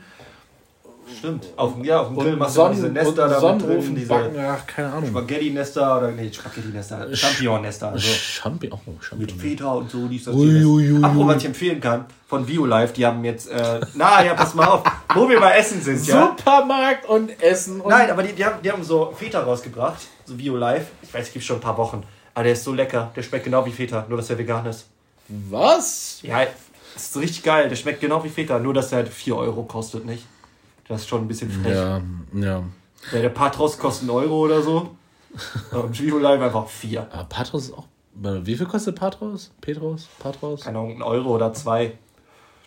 [1.18, 1.48] Stimmt.
[1.56, 4.66] Auf, ja, auf dem Grill machst du diese Nester da mit Öfen, diese Backen, ach,
[4.68, 5.10] keine Ahnung.
[5.10, 7.90] Spaghetti-Nester oder nee, Spaghetti-Nester, Champignon-Nester.
[7.90, 9.20] Also Champion, oh, Champignon.
[9.20, 13.06] Mit Feta und so, dies, das, ui, Ach, was ich empfehlen kann, von VioLife, die
[13.06, 14.84] haben jetzt, äh, na ja, pass mal auf,
[15.16, 16.34] wo wir bei Essen sind, ja.
[16.38, 17.82] Supermarkt und Essen.
[17.82, 20.86] Und Nein, aber die, die, haben, die haben so Feta rausgebracht, so VioLife.
[21.02, 22.04] Ich weiß, es gibt schon ein paar Wochen.
[22.34, 24.88] Aber der ist so lecker, der schmeckt genau wie Feta, nur dass er vegan ist.
[25.28, 26.20] Was?
[26.24, 26.46] Ja,
[26.94, 29.64] das ist richtig geil, der schmeckt genau wie Feta, nur dass er halt 4 Euro
[29.64, 30.26] kostet, nicht?
[30.92, 31.74] Das ist schon ein bisschen frech.
[31.74, 32.02] Ja,
[32.34, 32.64] ja.
[33.14, 34.94] Ja, der Patros kostet einen Euro oder so.
[35.72, 37.08] Und Vivo Live einfach vier.
[37.14, 37.86] Aber Patros ist auch.
[38.14, 39.52] Wie viel kostet Patros?
[39.62, 40.10] Petros?
[40.20, 40.66] Patros?
[40.66, 41.98] Keine Ahnung, ein Euro oder zwei.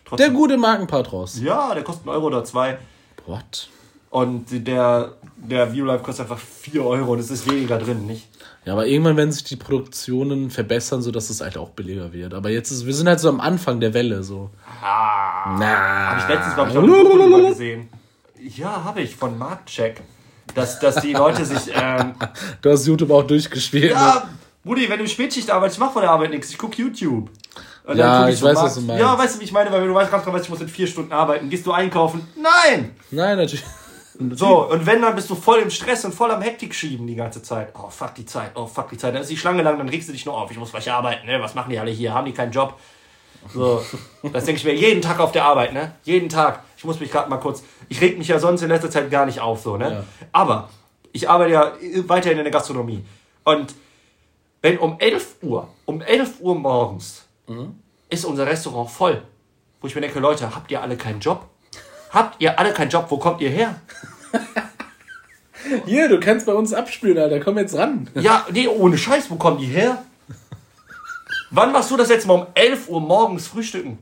[0.05, 0.25] Trotzdem.
[0.25, 1.39] Der gute Markenpatros.
[1.39, 2.79] Ja, der kostet einen Euro oder zwei.
[3.27, 3.69] What?
[4.09, 8.27] Und der, der View Live kostet einfach 4 Euro und es ist weniger drin, nicht?
[8.65, 12.33] Ja, aber irgendwann werden sich die Produktionen verbessern, sodass es halt auch billiger wird.
[12.33, 14.49] Aber jetzt ist, wir sind halt so am Anfang der Welle, so.
[14.81, 15.57] Ah.
[15.59, 16.11] Na.
[16.11, 17.89] Hab ich letztens, glaube ich, noch gesehen.
[18.45, 20.01] Ja, habe ich, von Marktcheck.
[20.53, 21.73] Dass, dass die Leute sich.
[21.75, 22.13] Ähm,
[22.61, 23.91] du hast YouTube auch durchgespielt.
[23.91, 24.21] Ja, ne?
[24.63, 26.49] Brudi, wenn du Spätschicht arbeitest, ich mach von der Arbeit nichts.
[26.49, 27.29] Ich gucke YouTube.
[27.83, 28.67] Und ja, ich, ich so weiß, Markt.
[28.67, 29.01] was du meinst.
[29.01, 29.71] Ja, weißt du, wie ich meine?
[29.71, 31.49] Weil wenn du weißt, ganz genau, ich muss in vier Stunden arbeiten.
[31.49, 32.27] Gehst du einkaufen?
[32.35, 32.95] Nein!
[33.11, 33.63] Nein, natürlich.
[34.31, 37.15] So, und wenn, dann bist du voll im Stress und voll am Hektik schieben die
[37.15, 37.73] ganze Zeit.
[37.73, 39.13] Oh, fuck die Zeit, oh, fuck die Zeit.
[39.13, 40.49] Dann ist die Schlange lang, dann regst du dich nur auf.
[40.51, 41.41] Ich muss gleich arbeiten, ne?
[41.41, 42.13] Was machen die alle hier?
[42.13, 42.79] Haben die keinen Job?
[43.53, 43.83] So,
[44.33, 45.91] das denke ich mir jeden Tag auf der Arbeit, ne?
[46.03, 46.63] Jeden Tag.
[46.85, 47.63] Ich muss mich gerade mal kurz.
[47.89, 49.91] Ich reg mich ja sonst in letzter Zeit gar nicht auf, so, ne?
[49.91, 50.03] Ja.
[50.31, 50.69] Aber
[51.13, 51.73] ich arbeite ja
[52.07, 53.03] weiterhin in der Gastronomie.
[53.43, 53.73] Und
[54.61, 57.79] wenn um 11 Uhr, um 11 Uhr morgens mhm.
[58.11, 59.23] ist unser Restaurant voll,
[59.81, 61.47] wo ich mir denke, Leute, habt ihr alle keinen Job?
[62.11, 63.07] Habt ihr alle keinen Job?
[63.09, 63.81] Wo kommt ihr her?
[65.87, 67.39] Hier, du kannst bei uns abspülen, Alter.
[67.39, 68.07] Komm jetzt ran.
[68.13, 70.05] Ja, nee, ohne Scheiß, wo kommen die her?
[71.49, 73.97] Wann machst du das jetzt mal um 11 Uhr morgens frühstücken?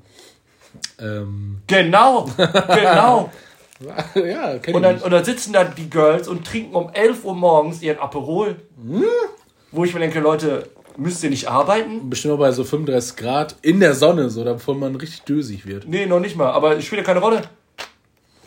[1.00, 1.62] Ähm.
[1.68, 3.32] Genau, genau.
[4.16, 7.36] ja, kenn und, dann, und dann sitzen da die Girls und trinken um 11 Uhr
[7.36, 8.56] morgens ihren Aperol.
[8.82, 9.04] Hm?
[9.72, 12.10] Wo ich mir denke, Leute, müsst ihr nicht arbeiten?
[12.10, 15.88] Bestimmt auch bei so 35 Grad in der Sonne, so, bevor man richtig dösig wird.
[15.88, 16.52] Nee, noch nicht mal.
[16.52, 17.42] Aber es spielt ja keine Rolle.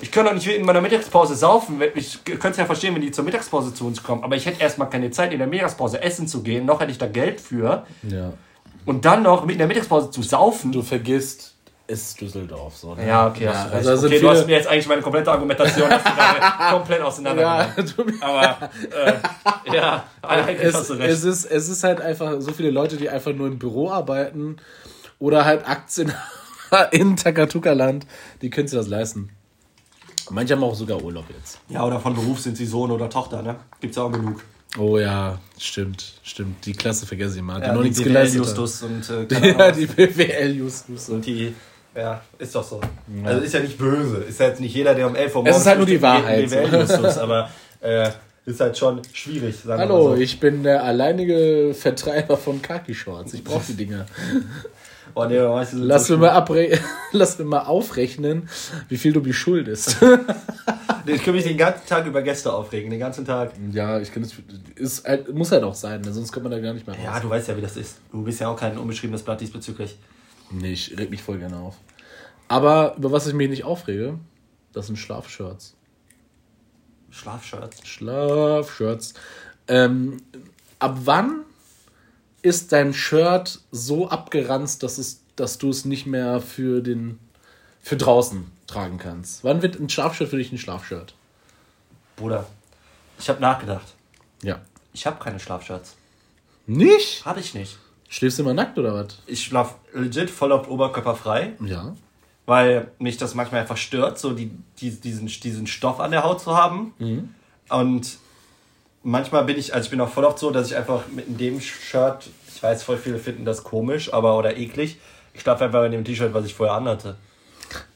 [0.01, 1.81] Ich könnte doch nicht in meiner Mittagspause saufen.
[1.95, 4.25] Ich könnte es ja verstehen, wenn die zur Mittagspause zu uns kommen.
[4.25, 6.67] Aber ich hätte erstmal keine Zeit, in der Mittagspause essen zu gehen.
[6.67, 7.87] Noch hätte ich da Geld für.
[8.03, 8.33] Ja.
[8.85, 10.71] und dann noch mit in der Mittagspause zu saufen.
[10.71, 11.56] Du vergisst,
[11.87, 12.77] ist Düsseldorf.
[12.77, 13.07] So, ne?
[13.07, 15.31] Ja, okay, hast du also sind okay, viele, du hast mir jetzt eigentlich meine komplette
[15.31, 15.89] Argumentation
[16.71, 17.75] komplett auseinander ja.
[18.21, 21.11] Aber, äh, ja, eigentlich hast du es, recht.
[21.13, 24.57] es, ist, es ist halt einfach so viele Leute, die einfach nur im Büro arbeiten
[25.19, 26.13] oder halt Aktien
[26.91, 28.07] in Takatuka-Land,
[28.43, 29.31] die können sich das leisten.
[30.31, 31.61] Manche haben auch sogar Urlaub jetzt.
[31.69, 33.57] ja, oder von Beruf sind sie Sohn oder Tochter, ne?
[33.81, 34.43] Gibt's ja auch genug.
[34.79, 36.67] Oh ja, stimmt, stimmt.
[36.67, 38.39] Die Klasse vergesse ich mal, die Ja, noch die nichts BWL geleistet.
[38.41, 41.09] Justus und äh, keine Ja, die BWL-Justus.
[41.09, 41.55] Und die,
[41.97, 42.81] ja, ist doch so.
[43.25, 44.19] Also ist ja nicht böse.
[44.19, 46.53] Ist ja jetzt nicht jeder, der um 11 Uhr Es ist halt nur die Wahrheit.
[47.19, 48.11] aber äh,
[48.45, 50.23] ist halt schon schwierig, sagen wir Hallo, mal so.
[50.23, 53.35] ich bin der alleinige Vertreiber von Kaki-Shorts.
[53.35, 54.07] Ich brauche die Dinger.
[55.15, 56.79] Oh, nee, weißt du, Lass, so mir mal abre
[57.13, 58.51] Lass mir mal aufrechnen,
[58.91, 59.97] wie viel du mir schuldest.
[61.09, 63.53] Ich kann mich den ganzen Tag über Gäste aufregen, den ganzen Tag.
[63.71, 64.33] ja, ich kann das.
[64.75, 66.13] Ist halt, muss halt auch sein, ne?
[66.13, 67.05] sonst kommt man da gar nicht mehr raus.
[67.05, 67.99] Ja, du weißt ja, wie das ist.
[68.11, 69.97] Du bist ja auch kein unbeschriebenes Blatt diesbezüglich.
[70.51, 71.77] Nee, ich reg mich voll gerne auf.
[72.49, 74.19] Aber über was ich mich nicht aufrege,
[74.73, 75.75] das sind Schlafshirts.
[77.11, 77.87] Schlafshirts.
[77.87, 79.15] Schlafshirts.
[79.69, 80.19] Ähm,
[80.79, 81.45] ab wann
[82.43, 87.19] ist dein Shirt so abgeranzt, dass, es, dass du es nicht mehr für, den,
[87.81, 89.43] für draußen tragen kannst?
[89.43, 91.15] Wann wird ein Schlafshirt für dich ein Schlafshirt?
[92.17, 92.47] Bruder,
[93.19, 93.95] ich habe nachgedacht.
[94.43, 94.61] Ja.
[94.93, 95.97] Ich habe keine Schlafshirts.
[96.67, 97.25] Nicht?
[97.25, 97.79] Habe ich nicht.
[98.09, 99.19] Schläfst du immer nackt oder was?
[99.27, 101.95] Ich schlaf legit voll auf oberkörperfrei, Ja.
[102.47, 104.51] weil mich das manchmal einfach stört, so die,
[104.81, 106.95] die, diesen, diesen Stoff an der Haut zu haben.
[107.69, 108.19] Und
[109.03, 111.61] manchmal bin ich, also ich bin auch voll oft so, dass ich einfach mit dem
[111.61, 114.99] Shirt, ich weiß, voll viele finden das komisch, aber oder eklig.
[115.35, 117.17] Ich schlafe einfach in dem T-Shirt, was ich vorher anhatte.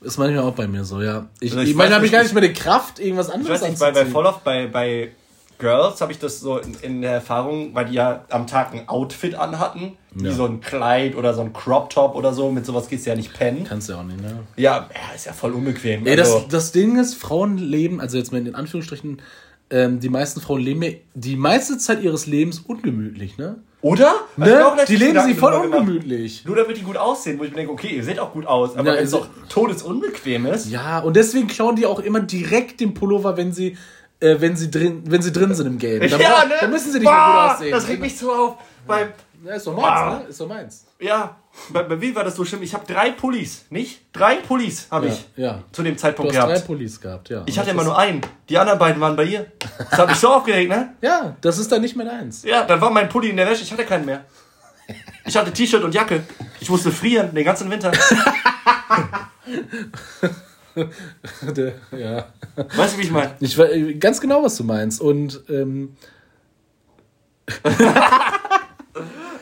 [0.00, 1.26] Ist manchmal auch bei mir so, ja.
[1.38, 3.60] Ich, Also ich, ich meine, habe ich gar nicht mehr die Kraft, irgendwas Ich anderes
[3.62, 4.12] weiß nicht, bei, bei anzuziehen.
[4.12, 5.12] voll oft bei, bei
[5.60, 8.88] Girls habe ich das so in, in der Erfahrung, weil die ja am Tag ein
[8.88, 10.32] Outfit anhatten, wie Ja.
[10.32, 12.50] so ein Kleid oder so ein Crop Top oder so.
[12.50, 13.64] Mit sowas gehst du ja nicht pennen.
[13.68, 14.40] Kannst du ja auch nicht, ne?
[14.56, 16.06] Ja, ja, ist ja voll unbequem.
[16.06, 19.22] Ey, also, das, das Ding ist, Frauen leben, also jetzt mal in Anführungsstrichen,
[19.72, 23.56] ähm, die meisten Frauen leben ja die meiste Zeit ihres Lebens ungemütlich, ne?
[23.82, 24.12] oder?
[24.36, 24.46] Ne?
[24.46, 25.80] letztens Die leben Gedanken sie voll gemacht.
[25.80, 26.44] ungemütlich.
[26.44, 28.76] Nur damit die gut aussehen, wo ich mir denke, okay, ihr seht auch gut aus,
[28.76, 30.68] aber Ja, wenn es also- doch todesunbequem ist.
[30.70, 33.76] Ja, und deswegen klauen die auch immer direkt den Pullover, wenn sie,
[34.20, 36.00] äh, wenn sie drin, wenn sie drin sind im Game.
[36.08, 36.54] Dann, ja, ne?
[36.60, 37.72] dann müssen sie nicht mehr Boah, gut aussehen.
[37.72, 38.54] Das regt mich so auf.
[38.86, 39.08] Beim,
[39.44, 40.28] Ja, ist doch meins, ne?
[40.28, 40.84] Ist doch meins.
[40.98, 41.36] ja,
[41.70, 42.62] bei, bei wie war das so schlimm?
[42.62, 44.02] Ich habe drei Pullis, nicht?
[44.12, 45.62] Drei Pullis habe Ja, ich ja.
[45.72, 46.66] zu dem Du Zeitpunkt hast drei gehabt.
[46.66, 47.42] Pullis gehabt, ja.
[47.46, 48.20] Ich hatte immer nur einen.
[48.48, 49.46] Die anderen beiden waren bei ihr.
[49.90, 50.94] Das hat mich so aufgeregt, ne?
[51.02, 52.42] Ja, das ist dann nicht mehr deins.
[52.44, 53.62] Ja, dann war mein Pulli in der Wäsche.
[53.62, 54.24] Ich hatte keinen mehr.
[55.24, 56.22] Ich hatte T-Shirt und Jacke.
[56.60, 57.92] Ich musste frieren den ganzen Winter.
[61.56, 62.26] Der- ja.
[62.76, 63.34] Weißt du, wie ich meine?
[63.40, 65.00] Ich weiß ganz genau, was du meinst.
[65.00, 65.96] Und ähm,
[67.64, 67.74] Nein,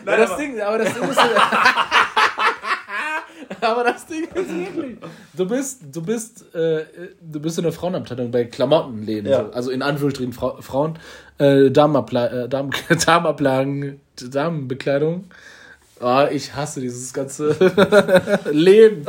[0.04, 1.18] das aber- Ding, aber das Ding ist.
[3.60, 4.98] aber das Ding ist wirklich.
[5.34, 6.84] Du bist, du bist, äh,
[7.20, 9.30] du bist in der Frauenabteilung bei Klamottenläden.
[9.30, 9.44] Ja.
[9.46, 10.98] So, also in Anführungsstrichen Frau, Frauen,
[11.38, 12.70] äh, Damenabla äh, Damen
[13.04, 15.24] Damenablagen, Damenbekleidung.
[16.00, 17.48] Oh, ich hasse dieses ganze
[18.50, 19.04] Leben.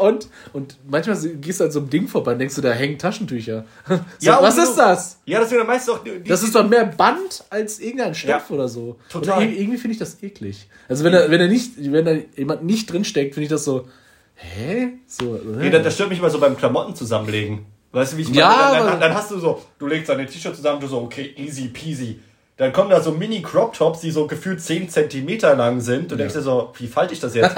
[0.00, 2.98] Und, und manchmal gehst du an so einem Ding vorbei und denkst du, da hängen
[2.98, 3.64] Taschentücher.
[3.88, 5.20] So, Ja, was ist das?
[5.24, 6.02] Ja, das sind ja meist doch.
[6.04, 8.98] Die, Das ist doch mehr Band als irgendein Stoff Ja, oder so.
[9.10, 9.38] total.
[9.38, 10.68] Oder ir- irgendwie finde ich das eklig.
[10.88, 13.64] Also wenn da, wenn da nicht, wenn da jemand nicht drin steckt, finde ich das
[13.64, 13.86] so.
[14.34, 14.88] Hä?
[15.06, 15.34] So.
[15.36, 15.40] äh.
[15.58, 17.66] Nee, das, das stört mich immer so beim Klamotten zusammenlegen.
[17.92, 18.40] Weißt du, wie ich meine?
[18.40, 21.32] Ja, dann, dann, dann hast du so, du legst deine T-Shirt zusammen, du so, okay,
[21.36, 22.20] easy peasy.
[22.58, 26.10] Dann kommen da so Mini-Crop-Tops, die so gefühlt 10 Zentimeter lang sind.
[26.10, 27.54] Du denkst dir so, wie falte ich das jetzt?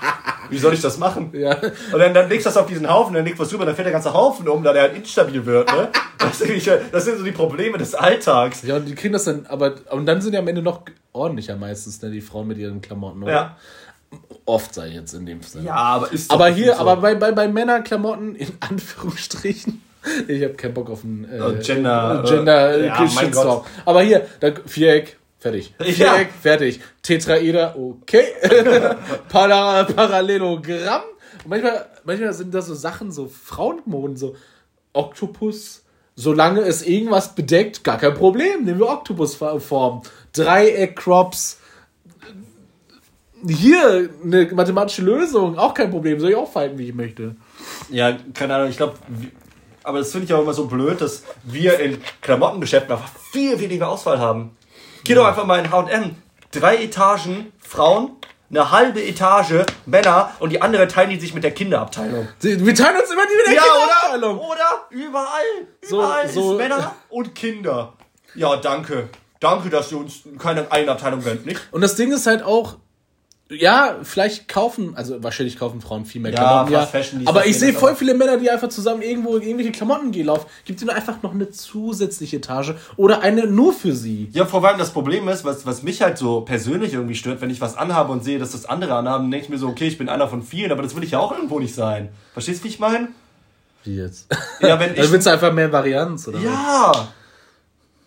[0.48, 1.30] wie soll ich das machen?
[1.34, 1.56] Ja.
[1.92, 3.74] Und dann, dann legst du das auf diesen Haufen, dann legst du was drüber, dann
[3.74, 5.70] fällt der ganze Haufen um, da der halt instabil wird.
[5.72, 5.88] Ne?
[6.24, 8.62] Das, das sind so die Probleme des Alltags.
[8.62, 10.80] Ja, und die kriegen das dann, aber und dann sind die am Ende noch
[11.12, 13.32] ordentlicher meistens, ne, die Frauen mit ihren Klamotten, oder?
[13.32, 13.56] Ja.
[14.46, 15.66] Oft sei jetzt in dem Sinne.
[15.66, 16.80] Ja, aber ist Aber hier, so.
[16.80, 19.82] aber bei, bei, bei Männerklamotten, in Anführungsstrichen,
[20.28, 23.64] ich habe keinen Bock auf einen äh, Oh, Gender- Gender äh, ja, Shitstorm.
[23.84, 25.74] Aber hier, da, Viereck, fertig.
[25.78, 25.84] Ja.
[26.14, 26.80] Viereck, fertig.
[27.02, 28.24] Tetraeder, okay.
[29.28, 31.02] Para, Parallelogramm.
[31.44, 34.36] Und manchmal, manchmal sind das so Sachen, so Frauenmoden, so
[34.92, 35.82] Oktopus.
[36.16, 38.64] Solange es irgendwas bedeckt, gar kein Problem.
[38.64, 40.02] Nehmen wir Oktopusform.
[40.32, 41.58] Dreieck-Crops.
[43.46, 46.18] Hier eine mathematische Lösung, auch kein Problem.
[46.20, 47.36] Soll ich auch falten, wie ich möchte.
[47.90, 48.94] Ja, keine Ahnung, ich glaube,
[49.84, 53.88] aber das finde ich auch immer so blöd, dass wir in Klamottengeschäften einfach viel weniger
[53.88, 54.56] Auswahl haben.
[55.04, 56.16] Geh doch einfach mal in H&M.
[56.50, 58.12] Drei Etagen Frauen,
[58.50, 62.28] eine halbe Etage Männer und die andere teilen die sich mit der Kinderabteilung.
[62.40, 64.38] Wir teilen uns immer die mit der Ja, Kinderabteilung.
[64.38, 64.48] oder?
[64.50, 64.84] Oder?
[64.90, 65.42] Überall.
[65.82, 67.92] So- Überall so- ist Männer und Kinder.
[68.34, 69.08] Ja, danke.
[69.40, 71.60] Danke, dass du uns keine Eigenabteilung gönnt, nicht?
[71.70, 72.76] Und das Ding ist halt auch,
[73.50, 76.86] Ja, vielleicht kaufen, also wahrscheinlich kaufen Frauen viel mehr ja, Klamotten, ja.
[76.86, 80.46] Fashion, aber ich sehe voll viele Männer, die einfach zusammen irgendwo irgendwelche Klamotten gehen laufen.
[80.64, 84.30] Gibt ihnen einfach noch eine zusätzliche Etage oder eine nur für sie.
[84.32, 87.50] Ja, vor allem das Problem ist, was, was mich halt so persönlich irgendwie stört, wenn
[87.50, 89.98] ich was anhabe und sehe, dass das andere anhaben, denke ich mir so, okay, ich
[89.98, 92.08] bin einer von vielen, aber das will ich ja auch irgendwo nicht sein.
[92.32, 93.08] Verstehst du, wie ich meine?
[93.84, 94.26] Wie jetzt?
[94.60, 95.00] Ja, wenn ich.
[95.00, 96.38] Also willst du einfach mehr Varianz, oder?
[96.38, 96.92] Ja!
[96.94, 97.08] Was?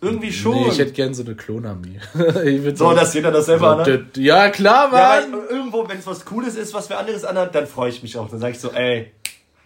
[0.00, 0.54] Irgendwie schon.
[0.54, 1.98] Nee, ich hätte gern so eine Klonarmee.
[2.74, 4.16] so, dass jeder das selber anhat?
[4.16, 5.32] Ja, klar, Mann.
[5.32, 8.16] Ja, irgendwo, wenn es was Cooles ist, was wer anderes anhat, dann freue ich mich
[8.16, 8.28] auch.
[8.30, 9.12] Dann sage ich so, ey.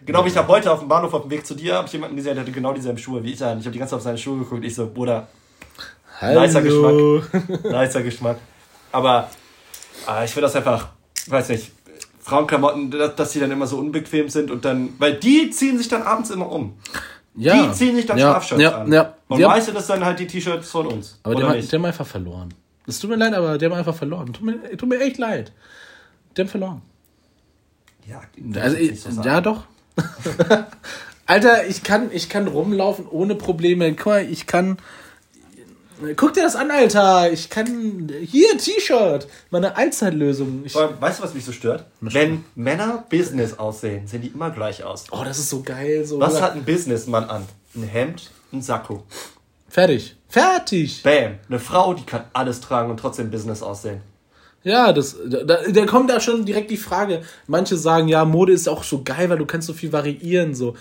[0.05, 1.93] Genau wie ich habe heute auf dem Bahnhof auf dem Weg zu dir, habe ich
[1.93, 3.59] jemanden gesehen, der hatte genau dieselben Schuhe wie ich an.
[3.59, 4.65] Ich habe die ganze Zeit auf seine Schuhe geguckt.
[4.65, 5.27] Ich so, Bruder,
[6.19, 6.41] Hallo.
[6.41, 7.63] nicer Geschmack.
[7.63, 8.37] nicer Geschmack.
[8.91, 9.29] Aber
[10.09, 10.89] äh, ich finde das einfach,
[11.27, 11.71] weiß nicht,
[12.19, 16.03] Frauenklamotten, dass die dann immer so unbequem sind und dann, weil die ziehen sich dann
[16.03, 16.77] abends immer um.
[17.35, 17.67] Ja.
[17.67, 18.31] Die ziehen sich dann ja.
[18.31, 18.81] Schlafshirts ja.
[18.81, 18.91] an.
[18.91, 19.15] Ja.
[19.27, 19.47] Und ja.
[19.47, 21.19] meistens ist dann halt die T-Shirts von uns.
[21.23, 22.53] Aber der, hat, der haben einfach verloren.
[22.85, 24.33] Es tut mir leid, aber der hat einfach verloren.
[24.33, 25.51] Tut mir, tut mir echt leid.
[26.35, 26.81] Der hat verloren.
[28.07, 28.21] Ja,
[28.61, 28.77] also,
[29.11, 29.63] so ja doch.
[31.25, 33.93] Alter, ich kann, ich kann rumlaufen ohne Probleme.
[33.93, 34.77] Guck mal, ich kann
[36.15, 37.31] Guck dir das an, Alter.
[37.31, 38.11] Ich kann.
[38.21, 39.27] Hier, T-Shirt.
[39.51, 40.63] Meine Allzeitlösung.
[40.65, 41.85] Ich, weißt du, was mich so stört?
[42.01, 45.05] Wenn Männer Business aussehen, sehen die immer gleich aus.
[45.11, 46.05] Oh, das ist so geil.
[46.05, 47.45] So was hat ein Businessmann an?
[47.75, 49.03] Ein Hemd, ein Sakko.
[49.69, 50.15] Fertig.
[50.29, 51.01] Fertig.
[51.03, 51.39] Bam.
[51.49, 54.01] Eine Frau, die kann alles tragen und trotzdem Business aussehen.
[54.63, 57.21] Ja, das, da, da kommt da schon direkt die Frage.
[57.47, 60.55] Manche sagen, ja, Mode ist auch so geil, weil du kannst so viel variieren.
[60.55, 60.75] So,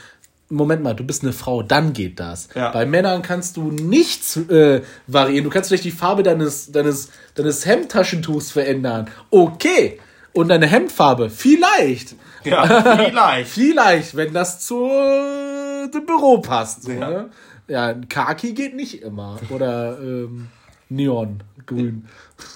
[0.52, 2.48] Moment mal, du bist eine Frau, dann geht das.
[2.54, 2.70] Ja.
[2.70, 5.44] Bei Männern kannst du nichts äh, variieren.
[5.44, 9.08] Du kannst vielleicht die Farbe deines, deines, deines Hemdtaschentuchs verändern.
[9.30, 9.98] Okay.
[10.32, 12.14] Und deine Hemdfarbe, vielleicht.
[12.44, 12.64] Ja,
[12.96, 13.50] vielleicht.
[13.50, 16.84] vielleicht, wenn das zu äh, dem Büro passt.
[16.84, 17.10] So, ja.
[17.10, 17.30] Ne?
[17.68, 19.38] ja, Kaki geht nicht immer.
[19.50, 20.48] Oder ähm,
[20.88, 22.06] Neon, grün.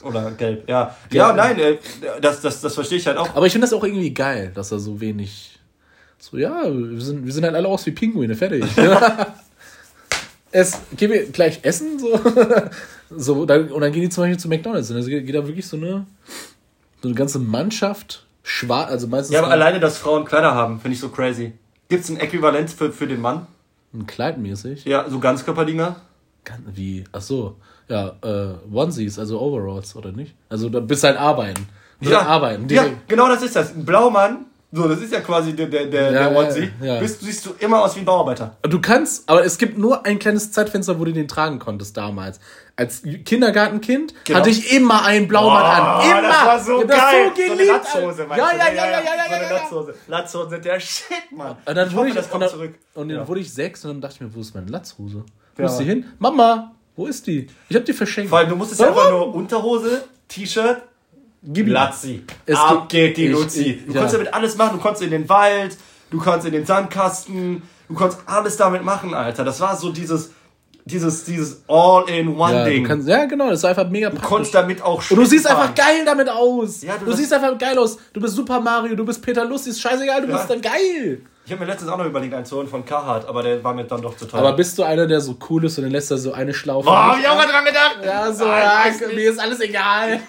[0.02, 0.94] Oder gelb, ja.
[1.10, 1.78] Ja, ja nein, äh,
[2.20, 3.34] das, das, das verstehe ich halt auch.
[3.34, 5.55] Aber ich finde das auch irgendwie geil, dass er so wenig
[6.18, 8.64] so, ja, wir sind, wir sind halt alle aus wie Pinguine, fertig.
[10.50, 12.18] es, gehen wir gleich essen, so.
[13.10, 14.90] so dann, und dann gehen die zum Beispiel zu McDonalds.
[14.90, 16.06] Und dann geht da wirklich so eine,
[17.02, 19.34] so eine ganze Mannschaft schwarz, also meistens.
[19.34, 21.52] Ja, aber alleine, dass Frauen Kleider haben, finde ich so crazy.
[21.88, 23.46] Gibt es ein Äquivalent für, für den Mann?
[23.94, 24.84] Ein Kleid mäßig?
[24.84, 25.96] Ja, so Ganzkörperdinger?
[26.74, 27.04] Wie?
[27.12, 27.56] Ach so.
[27.88, 30.34] Ja, äh, Onesies, also Overalls, oder nicht?
[30.48, 31.68] Also da bist halt arbeiten.
[32.00, 32.68] Ja, arbeiten.
[32.68, 33.74] ja, genau das ist das.
[33.74, 34.46] Ein Blaumann
[34.76, 36.70] so, das ist ja quasi der, der, der, ja, der Onesie.
[36.82, 37.00] Ja.
[37.00, 38.56] Bist, siehst du immer aus wie ein Bauarbeiter.
[38.62, 42.38] Du kannst, aber es gibt nur ein kleines Zeitfenster, wo du den tragen konntest damals.
[42.76, 44.38] Als Kindergartenkind genau.
[44.38, 46.10] hatte ich immer einen Blaumann oh, an.
[46.10, 46.22] Immer!
[46.22, 47.30] Das war so das geil.
[47.34, 48.58] So, geliebt, so eine Latzhose, meinst ja, du?
[48.58, 49.94] Ja, ja, ja, ja, ja, ja, so eine Latzhose.
[50.08, 51.56] Latzhosen sind der Shit, Mann.
[51.64, 52.74] Und dann, ich wurde, hoffe, ich, und dann, zurück.
[52.94, 53.28] Und dann ja.
[53.28, 55.24] wurde ich sechs und dann dachte ich mir, wo ist meine Latzhose?
[55.56, 55.68] Wo ja.
[55.68, 56.04] ist die hin?
[56.18, 57.46] Mama, wo ist die?
[57.70, 58.28] Ich hab die verschenkt.
[58.28, 60.82] Vor allem, du musstest ja einfach nur Unterhose, T-Shirt,
[61.46, 61.68] Gib.
[62.46, 63.82] Es Ab geht die Luzi.
[63.86, 64.00] Du ja.
[64.00, 64.76] konntest damit alles machen.
[64.76, 65.76] Du konntest in den Wald,
[66.10, 69.44] du konntest in den Sandkasten, du konntest alles damit machen, Alter.
[69.44, 70.32] Das war so dieses,
[70.84, 72.82] dieses, dieses All-in-One-Ding.
[72.82, 74.22] Ja, kannst, ja, genau, das ist einfach mega praktisch.
[74.22, 76.82] Du konntest damit auch Und du siehst einfach geil damit aus.
[76.82, 77.96] Ja, du, du siehst einfach geil aus.
[78.12, 80.36] Du bist Super Mario, du bist Peter Lustig, ist scheißegal, du ja.
[80.36, 81.20] bist dann geil.
[81.44, 83.72] Ich habe mir letztens auch noch überlegt, einen zu holen von Carhartt, aber der war
[83.72, 84.40] mir dann doch zu teuer.
[84.40, 86.88] Aber bist du einer, der so cool ist und dann lässt er so eine Schlaufe?
[86.88, 87.98] Oh, hab ich auch mal dran gedacht.
[88.04, 90.20] Ja, so, Nein, ja, mir ist alles egal.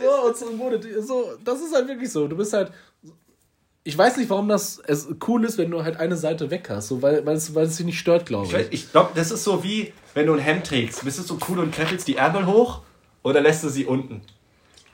[0.00, 2.28] So, und so, Mode, so, das ist halt wirklich so.
[2.28, 2.72] Du bist halt.
[3.82, 6.88] Ich weiß nicht, warum das es cool ist, wenn du halt eine Seite weg hast,
[6.88, 8.54] so, weil, weil, es, weil es dich nicht stört, glaube ich.
[8.66, 11.02] Ich, ich glaube, das ist so wie, wenn du ein Hemd trägst.
[11.02, 12.82] Bist du so cool und klettelst die Ärmel hoch
[13.22, 14.20] oder lässt du sie unten?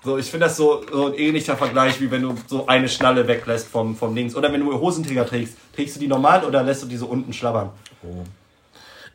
[0.04, 3.26] So, ich finde das so, so ein ähnlicher Vergleich, wie wenn du so eine Schnalle
[3.26, 4.36] weglässt vom, vom Links.
[4.36, 5.56] Oder wenn du Hosenträger trägst.
[5.74, 7.70] Trägst du die normal oder lässt du die so unten schlabbern?
[8.04, 8.22] Oh.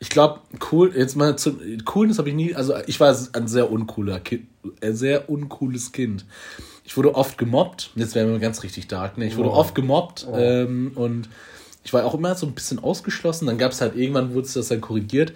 [0.02, 0.40] Ich glaube,
[0.72, 4.48] cool, jetzt mal zu Coolness habe ich nie, also ich war ein sehr uncooler Kind,
[4.82, 6.26] ein sehr uncooles Kind.
[6.84, 9.28] Ich wurde oft gemobbt, jetzt werden wir ganz richtig dark, ne?
[9.28, 9.54] Ich wurde oh.
[9.54, 10.36] oft gemobbt oh.
[10.36, 11.30] ähm, und
[11.84, 13.46] ich war auch immer so ein bisschen ausgeschlossen.
[13.46, 15.34] Dann gab es halt irgendwann, wurde es das dann korrigiert.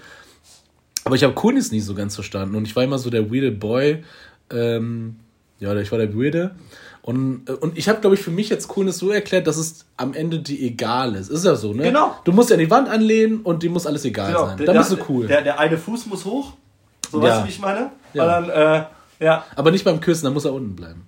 [1.03, 3.51] Aber ich habe Coolness nie so ganz verstanden und ich war immer so der weirde
[3.51, 4.03] Boy.
[4.49, 5.17] Ähm,
[5.59, 6.55] ja, ich war der weirde.
[7.05, 9.85] Und, äh, und ich habe, glaube ich, für mich jetzt Coolness so erklärt, dass es
[9.95, 11.29] am Ende die egal ist.
[11.29, 11.83] Ist ja so, ne?
[11.83, 12.15] Genau.
[12.23, 14.47] Du musst ja an die Wand anlehnen und dir muss alles egal genau.
[14.47, 14.57] sein.
[14.57, 15.27] Dann der, bist du cool.
[15.27, 16.53] Der, der eine Fuß muss hoch.
[17.11, 17.29] So ja.
[17.29, 17.91] weißt du, wie ich meine?
[18.13, 18.25] Ja.
[18.25, 18.85] Dann, äh,
[19.23, 19.45] ja.
[19.55, 21.05] Aber nicht beim Küssen, dann muss er unten bleiben.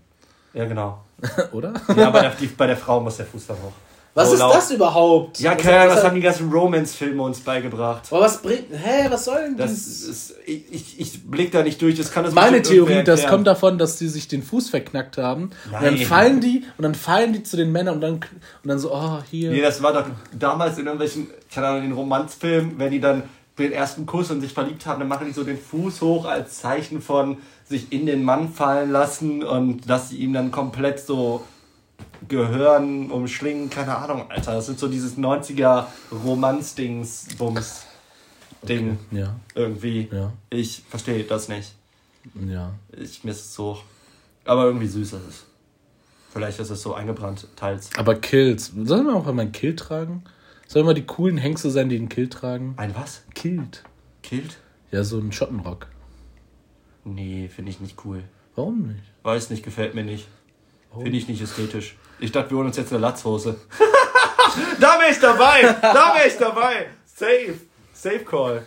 [0.53, 1.03] Ja, genau.
[1.51, 1.73] Oder?
[1.95, 3.73] Ja, bei der, die, bei der Frau muss der Fuß dann hoch.
[4.17, 5.39] Was ist das überhaupt?
[5.39, 8.03] Ja, keine was, was haben die ganzen Romance-Filme uns beigebracht?
[8.09, 8.65] Aber was bringt.
[8.71, 9.71] Hä, was soll denn das?
[9.71, 13.77] Ist, ich, ich, blick da nicht durch, das kann das Meine Theorie, das kommt davon,
[13.77, 15.51] dass die sich den Fuß verknackt haben.
[15.71, 15.79] Nein.
[15.79, 18.23] Und dann fallen die und dann fallen die zu den Männern und dann, und
[18.63, 19.51] dann so, oh, hier.
[19.51, 23.23] Nee, das war doch damals in irgendwelchen, keine Ahnung, in den Romanzfilmen, wenn die dann
[23.59, 26.59] den ersten Kuss und sich verliebt haben, dann machen die so den Fuß hoch als
[26.59, 31.43] Zeichen von sich in den Mann fallen lassen und dass sie ihm dann komplett so
[32.27, 34.53] gehören, umschlingen, keine Ahnung, Alter.
[34.53, 37.85] Das sind so dieses 90er Romanz-Dings, Bums.
[38.67, 38.97] Ding.
[39.09, 39.19] Okay.
[39.19, 39.35] Ja.
[39.55, 40.09] Irgendwie.
[40.11, 40.33] Ja.
[40.49, 41.73] Ich verstehe das nicht.
[42.47, 42.73] Ja.
[42.91, 43.77] Ich mir ist es so.
[44.45, 45.43] Aber irgendwie süß ist es.
[46.31, 47.89] Vielleicht ist es so eingebrannt, teils.
[47.97, 48.71] Aber Kills.
[48.83, 50.23] Sollen wir auch mal ein Kill tragen?
[50.67, 52.73] Sollen wir die coolen Hengste sein, die einen Kill tragen?
[52.77, 53.23] Ein was?
[53.33, 53.83] Killt.
[54.21, 54.57] Killt?
[54.91, 55.87] Ja, so ein Schottenrock.
[57.05, 58.23] Nee, finde ich nicht cool.
[58.55, 59.03] Warum nicht?
[59.23, 60.27] Weiß nicht, gefällt mir nicht.
[60.91, 61.95] Finde ich nicht ästhetisch.
[62.19, 63.55] Ich dachte, wir holen uns jetzt eine Latzhose.
[64.79, 65.75] da wäre ich dabei!
[65.81, 66.87] Da wäre ich dabei!
[67.05, 67.59] Safe!
[67.93, 68.63] Safe Call.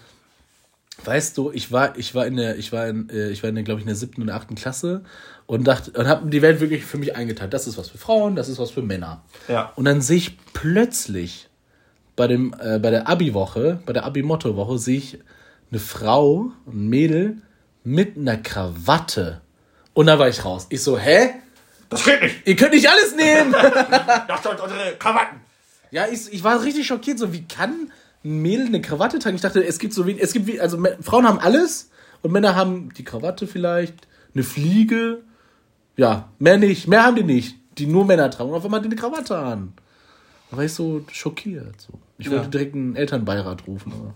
[1.05, 3.55] Weißt du, ich war, ich war in der, ich war in, äh, ich war in
[3.55, 5.03] der, glaube ich, in der siebten und achten Klasse
[5.47, 7.53] und dachte, und habe die Welt wirklich für mich eingeteilt.
[7.53, 9.23] Das ist was für Frauen, das ist was für Männer.
[9.49, 9.73] Ja.
[9.77, 11.49] Und dann sehe ich plötzlich
[12.17, 15.19] bei dem, äh, bei der Abi-Woche, bei der Abi-Motto-Woche, sehe ich
[15.71, 17.39] eine Frau, ein Mädel
[17.83, 19.41] mit einer Krawatte.
[19.95, 20.67] Und da war ich raus.
[20.71, 21.31] Ich so, hä?
[21.91, 22.37] Das geht nicht!
[22.47, 23.53] Ihr könnt nicht alles nehmen!
[24.29, 25.41] Das sind unsere Krawatten!
[25.91, 27.19] Ja, ich, ich war richtig schockiert.
[27.19, 27.91] So, wie kann
[28.25, 29.35] ein Mädel eine Krawatte tragen?
[29.37, 31.91] Ich dachte, es gibt so wenig, es gibt wie, also Frauen haben alles
[32.23, 35.23] und Männer haben die Krawatte vielleicht, eine Fliege.
[35.97, 38.51] Ja, mehr nicht, mehr haben die nicht, die nur Männer tragen.
[38.51, 39.73] Und auf einmal hat die eine Krawatte an.
[40.51, 41.81] Da war ich so schockiert.
[41.81, 41.95] So.
[42.19, 42.33] Ich Ja.
[42.33, 44.15] wollte direkt einen Elternbeirat rufen, aber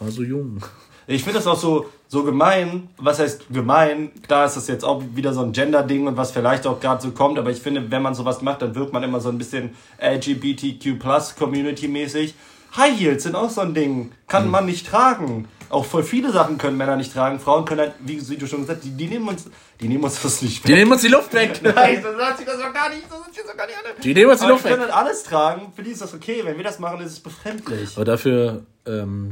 [0.00, 0.64] war so jung.
[1.06, 2.88] Ich finde das auch so, so gemein.
[2.96, 4.10] Was heißt gemein?
[4.26, 7.10] Klar ist das jetzt auch wieder so ein Gender-Ding und was vielleicht auch gerade so
[7.10, 9.70] kommt, aber ich finde, wenn man sowas macht, dann wirkt man immer so ein bisschen
[10.00, 10.98] LGBTQ
[11.38, 12.34] Community-mäßig.
[12.76, 14.12] High Heels sind auch so ein Ding.
[14.26, 15.46] Kann man nicht tragen.
[15.70, 17.40] Auch voll viele Sachen können Männer nicht tragen.
[17.40, 19.46] Frauen können halt, wie, du schon gesagt hast, die, die nehmen uns,
[19.80, 21.60] die nehmen uns das nicht Die nehmen uns die Luft weg.
[21.62, 23.02] Nein, so sagt sie das doch gar nicht.
[23.08, 23.94] So sind sie doch gar nicht alle.
[24.02, 24.92] Die nehmen uns die Luft die können weg.
[24.92, 25.72] halt alles tragen.
[25.74, 26.42] Für die ist das okay.
[26.44, 27.96] Wenn wir das machen, ist es befremdlich.
[27.96, 29.30] Aber dafür, ähm,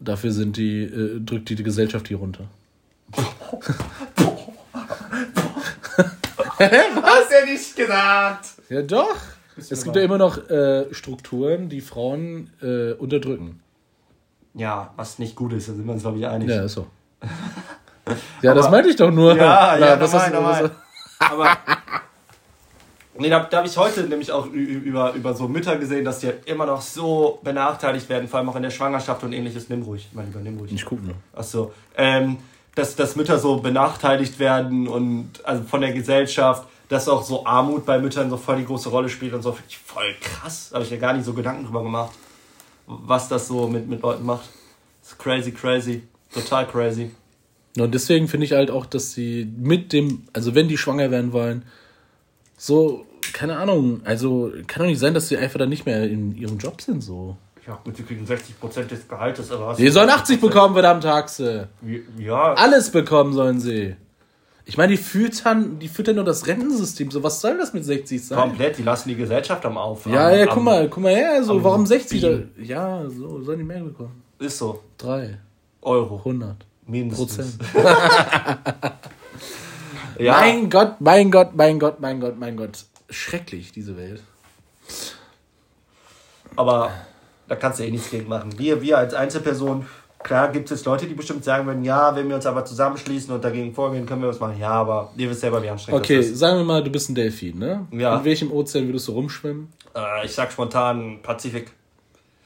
[0.00, 2.44] dafür sind die, äh, drückt die, die Gesellschaft hier runter.
[6.58, 8.46] Hast ja nicht gesagt.
[8.68, 9.16] Ja, doch.
[9.56, 13.60] Es gibt ja immer noch äh, Strukturen, die Frauen äh, unterdrücken.
[14.54, 16.48] Ja, was nicht gut ist, da sind wir uns, glaube ich, einig.
[16.48, 16.86] Ja, ist so.
[18.42, 19.36] Ja, das meinte ich doch nur.
[19.36, 20.70] Ja, ja, was normal, hast du- normal.
[21.18, 21.56] was- Aber.
[23.16, 26.26] Nee, da, da habe ich heute nämlich auch über, über so Mütter gesehen, dass die
[26.26, 29.68] halt immer noch so benachteiligt werden, vor allem auch in der Schwangerschaft und ähnliches.
[29.68, 30.72] Nimm ruhig, mein Lieber, nimm ruhig.
[30.72, 31.14] Ich guck nur.
[31.32, 31.72] Achso.
[31.96, 32.38] Ähm,
[32.74, 37.86] dass, dass Mütter so benachteiligt werden und also von der Gesellschaft, dass auch so Armut
[37.86, 39.52] bei Müttern so voll die große Rolle spielt und so.
[39.52, 40.70] Finde ich voll krass.
[40.74, 42.12] Habe ich ja gar nicht so Gedanken drüber gemacht,
[42.86, 44.48] was das so mit, mit Leuten macht.
[45.02, 46.02] Das ist crazy, crazy.
[46.32, 47.12] Total crazy.
[47.78, 51.32] Und deswegen finde ich halt auch, dass sie mit dem, also wenn die schwanger werden
[51.32, 51.64] wollen,
[52.56, 56.34] so, keine Ahnung, also kann doch nicht sein, dass sie einfach dann nicht mehr in
[56.36, 57.36] ihrem Job sind, so.
[57.66, 59.78] Ja, gut, sie kriegen 60% des Gehaltes, aber was?
[59.78, 61.68] Die sollen 80 bekommen, verdammt Taxe.
[62.18, 63.96] Ja, Alles bekommen sollen sie.
[64.66, 67.10] Ich meine, die füttern, die füttern nur das Rentensystem.
[67.10, 68.38] So, was soll das mit 60 sein?
[68.38, 68.78] komplett.
[68.78, 70.06] Die lassen die Gesellschaft am Auf.
[70.06, 72.20] Ja, am, ja, am- guck mal, guck mal her, so, am warum 60?
[72.20, 74.22] Da, ja, so, sollen die mehr bekommen.
[74.38, 74.80] Ist so.
[74.98, 75.38] 3,
[75.82, 76.16] Euro.
[76.18, 77.58] 100 Mindestens.
[77.58, 77.58] Prozent.
[80.18, 82.84] Ja, Mein Gott, mein Gott, mein Gott, mein Gott, mein Gott.
[83.10, 84.22] Schrecklich, diese Welt.
[86.56, 86.90] aber
[87.48, 88.56] da kannst du eh nichts gegen machen.
[88.58, 89.86] Wir, wir als Einzelperson,
[90.22, 93.34] klar gibt es jetzt Leute, die bestimmt sagen würden, ja, wenn wir uns aber zusammenschließen
[93.34, 94.58] und dagegen vorgehen, können wir was machen.
[94.58, 96.38] Ja, aber ihr wisst selber, wie anstrengend Okay, das ist.
[96.38, 97.86] sagen wir mal, du bist ein Delfin, ne?
[97.90, 98.18] Ja.
[98.18, 99.72] In welchem Ozean würdest du rumschwimmen?
[99.94, 101.72] Äh, ich sag spontan Pazifik.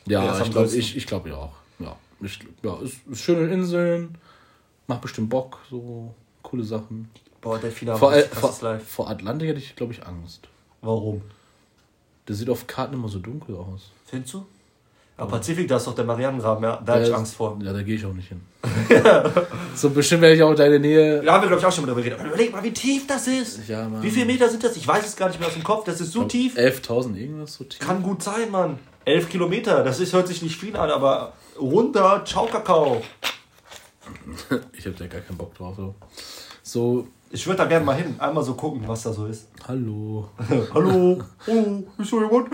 [0.07, 1.53] Ja, Ja, ich glaube ich, ich glaub ja auch.
[1.79, 4.17] Ja, ich, ja ist, ist schöne Inseln,
[4.87, 7.11] macht bestimmt Bock, so coole Sachen.
[7.49, 8.85] Boah, Delfine haben Vor, äh, vor, Life.
[8.85, 10.49] vor Atlantik hätte ich, glaube ich, Angst.
[10.83, 11.23] Warum?
[12.29, 13.91] Der sieht auf Karten immer so dunkel aus.
[14.05, 14.47] Findest du?
[15.17, 16.79] Aber Pazifik, da ist doch der Marianengraben, ja.
[16.85, 17.59] Da hab ich Ja, Angst vor.
[17.63, 18.43] Ja, da gehe ich auch nicht hin.
[19.75, 21.23] so bestimmt werde ich auch in deine Nähe.
[21.23, 22.21] Da haben wir, glaube ich, auch schon mal drüber geredet.
[22.21, 23.67] Aber überleg mal, wie tief das ist.
[23.67, 24.03] Ja, Mann.
[24.03, 24.77] Wie viele Meter sind das?
[24.77, 25.85] Ich weiß es gar nicht mehr aus dem Kopf.
[25.87, 26.55] Das ist so tief.
[26.55, 27.81] 11.000 irgendwas so tief.
[27.81, 28.79] Kann gut sein, Mann.
[29.07, 33.01] Elf Kilometer, das ist, hört sich nicht viel an, aber runter, ciao Kakao.
[34.73, 35.77] Ich habe da gar keinen Bock drauf.
[36.63, 39.49] So Ich würde da gerne mal hin, einmal so gucken, was da so ist.
[39.67, 40.31] hallo.
[40.75, 42.49] Hallo, oh, ist so jemand?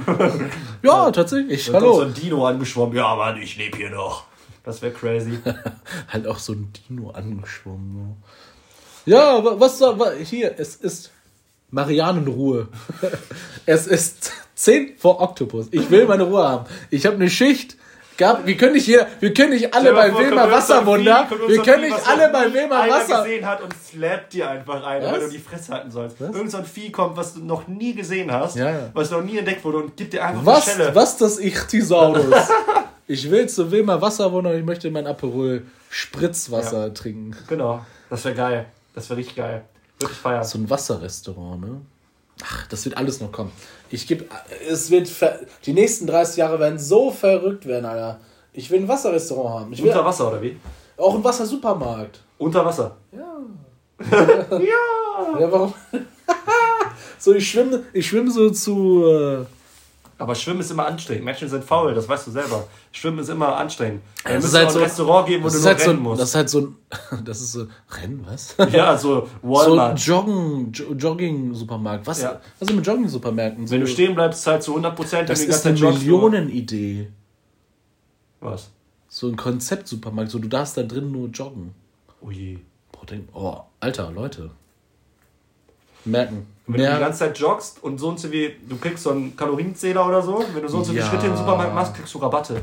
[0.82, 1.66] Ja, tatsächlich.
[1.66, 2.08] Da kommt so Hallo.
[2.08, 2.96] ein Dino angeschwommen.
[2.96, 4.24] Ja, Mann, ich lebe hier noch.
[4.64, 5.38] Das wäre crazy.
[6.08, 8.16] halt auch so ein Dino angeschwommen.
[9.06, 9.10] So.
[9.12, 9.96] Ja, wa- was soll.
[10.24, 11.12] Hier, es ist
[11.70, 12.68] Marianenruhe.
[13.66, 15.68] es ist 10 vor Oktopus.
[15.70, 16.66] Ich will meine Ruhe haben.
[16.90, 17.76] Ich habe eine Schicht.
[18.16, 22.08] Gab, wir können nicht hier, wir können nicht alle bei Wilma Wasserwunder, wir können nicht
[22.08, 23.22] alle bei Wilma Wasser.
[23.24, 26.20] gesehen hat und slappt dir einfach ein, weil du die Fresse halten sollst.
[26.20, 26.34] Was?
[26.34, 28.90] Irgend so ein Vieh kommt, was du noch nie gesehen hast, Ja, ja.
[28.92, 30.94] was noch nie entdeckt wurde und gibt dir einfach eine Was, Schelle.
[30.94, 32.24] was das Ichthyosaurus?
[33.06, 36.88] Ich will zu Wilmer Wasser wohnen und ich möchte mein Aperol Spritzwasser ja.
[36.94, 37.36] trinken.
[37.48, 38.66] Genau, das wäre geil.
[38.94, 39.62] Das wäre richtig geil.
[39.98, 40.42] Wirklich feiern.
[40.42, 41.80] So ein Wasserrestaurant, ne?
[42.46, 43.52] Ach, das wird alles noch kommen.
[43.90, 44.26] Ich gebe,
[44.68, 45.10] es wird,
[45.64, 48.20] die nächsten 30 Jahre werden so verrückt werden, Alter.
[48.52, 49.72] Ich will ein Wasserrestaurant haben.
[49.72, 50.56] Ich will Unter Wasser oder wie?
[50.96, 52.20] Auch ein Wassersupermarkt.
[52.38, 52.96] Unter Wasser?
[53.12, 53.36] Ja.
[54.50, 55.40] ja.
[55.40, 55.72] Ja, warum?
[57.18, 59.46] so, ich schwimme, ich schwimme so zu.
[60.24, 61.26] Aber Schwimmen ist immer anstrengend.
[61.26, 62.66] Menschen sind faul, das weißt du selber.
[62.92, 64.00] Schwimmen ist immer anstrengend.
[64.24, 66.22] Es muss halt so, ein Restaurant geben, wo du nur halt rennen so, musst.
[66.22, 66.76] Das ist halt so ein.
[67.26, 67.66] Das ist so.
[67.90, 68.56] Rennen, was?
[68.72, 69.98] Ja, so Walmart.
[69.98, 72.06] So Joggen, Jogging-Supermarkt.
[72.06, 72.40] Was, Ja.
[72.58, 73.70] was ist mit Jogging-Supermärkten?
[73.70, 75.28] Wenn du stehen bleibst, ist halt zu 100 Prozent.
[75.28, 77.10] das ist eine Millionenidee.
[78.40, 78.70] Was?
[79.06, 80.30] So ein Konzept-Supermarkt.
[80.30, 81.74] So, du darfst da drin nur joggen.
[82.22, 82.60] Oh je.
[82.92, 84.52] Boah, denk, oh, Alter, Leute.
[86.06, 86.46] Merken.
[86.66, 89.36] Wenn du die ganze Zeit joggst und so und so wie, du kriegst so einen
[89.36, 91.10] Kalorienzähler oder so, wenn du so und so viele Ja.
[91.10, 92.62] Schritte im Supermarkt machst, kriegst du Rabatte.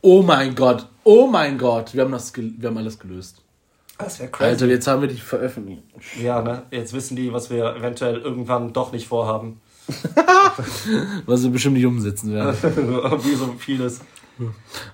[0.00, 0.88] Oh mein Gott.
[1.04, 1.94] Oh mein Gott.
[1.94, 3.42] Wir haben, das wir haben alles gelöst.
[3.98, 5.82] Das wäre Alter, jetzt haben wir die veröffentlicht.
[6.20, 6.62] Ja, ne?
[6.70, 9.60] Jetzt wissen die, was wir eventuell irgendwann doch nicht vorhaben.
[11.26, 12.56] Was wir bestimmt nicht umsetzen werden.
[13.24, 14.00] Wie so vieles.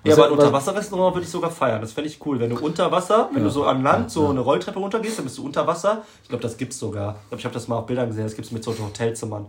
[0.03, 1.81] Ja, aber ein Unterwasserrestaurant würde ich sogar feiern.
[1.81, 2.39] Das fände ich cool.
[2.39, 5.37] Wenn du unter Wasser, wenn du so an Land so eine Rolltreppe runtergehst, dann bist
[5.37, 6.03] du unter Wasser.
[6.23, 7.15] Ich glaube, das gibt's sogar.
[7.23, 8.25] Ich glaube, ich habe das mal auf Bildern gesehen.
[8.25, 9.45] Das gibt's mit so Hotelzimmern,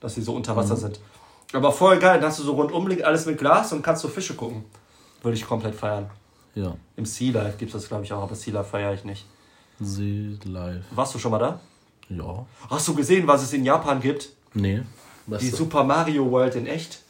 [0.00, 1.00] dass die so unter Wasser sind.
[1.52, 2.20] Aber voll geil.
[2.20, 4.64] Dann hast du so rundum liegt alles mit Glas und kannst so Fische gucken.
[5.22, 6.08] Würde ich komplett feiern.
[6.54, 6.74] Ja.
[6.96, 8.22] Im Sea Life gibt's das, glaube ich, auch.
[8.22, 9.26] Aber Sea Life feiere ich nicht.
[9.80, 10.84] See live.
[10.92, 11.60] Warst du schon mal da?
[12.08, 12.46] Ja.
[12.70, 14.30] Hast du gesehen, was es in Japan gibt?
[14.54, 14.82] Nee.
[15.26, 15.58] Was Die so?
[15.58, 17.00] Super Mario World in echt?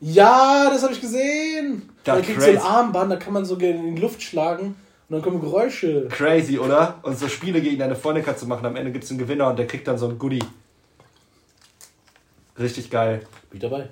[0.00, 1.88] Ja, das habe ich gesehen.
[2.04, 2.58] Da da kriegt so ein.
[2.58, 4.76] Armband, da kann man so gerne in die Luft schlagen
[5.08, 6.06] und dann kommen Geräusche.
[6.08, 7.00] Crazy, oder?
[7.02, 8.64] Und so Spiele gegen deine Freunde kannst du machen.
[8.64, 10.44] Am Ende gibt es einen Gewinner und der kriegt dann so ein Goodie.
[12.58, 13.26] Richtig geil.
[13.50, 13.88] Bin ich dabei?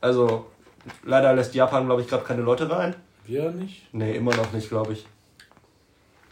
[0.00, 0.46] Also,
[1.04, 2.94] leider lässt Japan, glaube ich, gerade keine Leute rein.
[3.24, 3.92] Wir nicht.
[3.92, 5.06] Nee, immer noch nicht, glaube ich.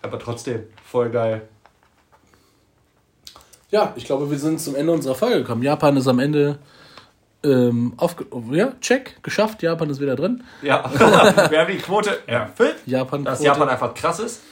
[0.02, 1.48] Aber trotzdem, voll geil.
[3.75, 5.64] Ja, ich glaube, wir sind zum Ende unserer Folge gekommen.
[5.64, 6.61] Japan ist am Ende
[7.43, 8.25] ähm, aufge...
[8.53, 9.64] Ja, check, geschafft.
[9.64, 10.45] Japan ist wieder drin.
[10.62, 10.89] Ja,
[11.51, 12.77] wir haben die Quote erfüllt.
[12.87, 14.43] Japan Dass Japan einfach krass ist.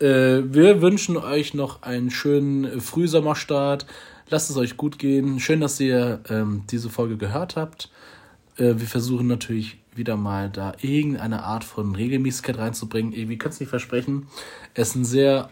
[0.00, 3.86] Äh, wir wünschen euch noch einen schönen Frühsommerstart.
[4.28, 5.40] Lasst es euch gut gehen.
[5.40, 7.90] Schön, dass ihr ähm, diese Folge gehört habt.
[8.56, 13.14] Äh, wir versuchen natürlich wieder mal da irgendeine Art von Regelmäßigkeit reinzubringen.
[13.14, 14.28] Wir können es nicht versprechen.
[14.74, 15.48] Es sind sehr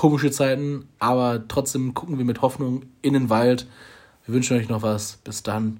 [0.00, 3.66] komische Zeiten, aber trotzdem gucken wir mit Hoffnung in den Wald.
[4.24, 5.18] Wir wünschen euch noch was.
[5.24, 5.78] Bis dann.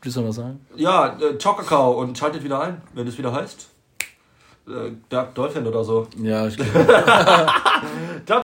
[0.00, 0.64] Willst du noch was sagen?
[0.74, 3.68] Ja, äh, Chocacao und schaltet wieder ein, wenn es wieder heißt.
[4.68, 6.08] Äh, Dark Dolphin oder so.
[6.16, 6.72] Ja, ich glaube.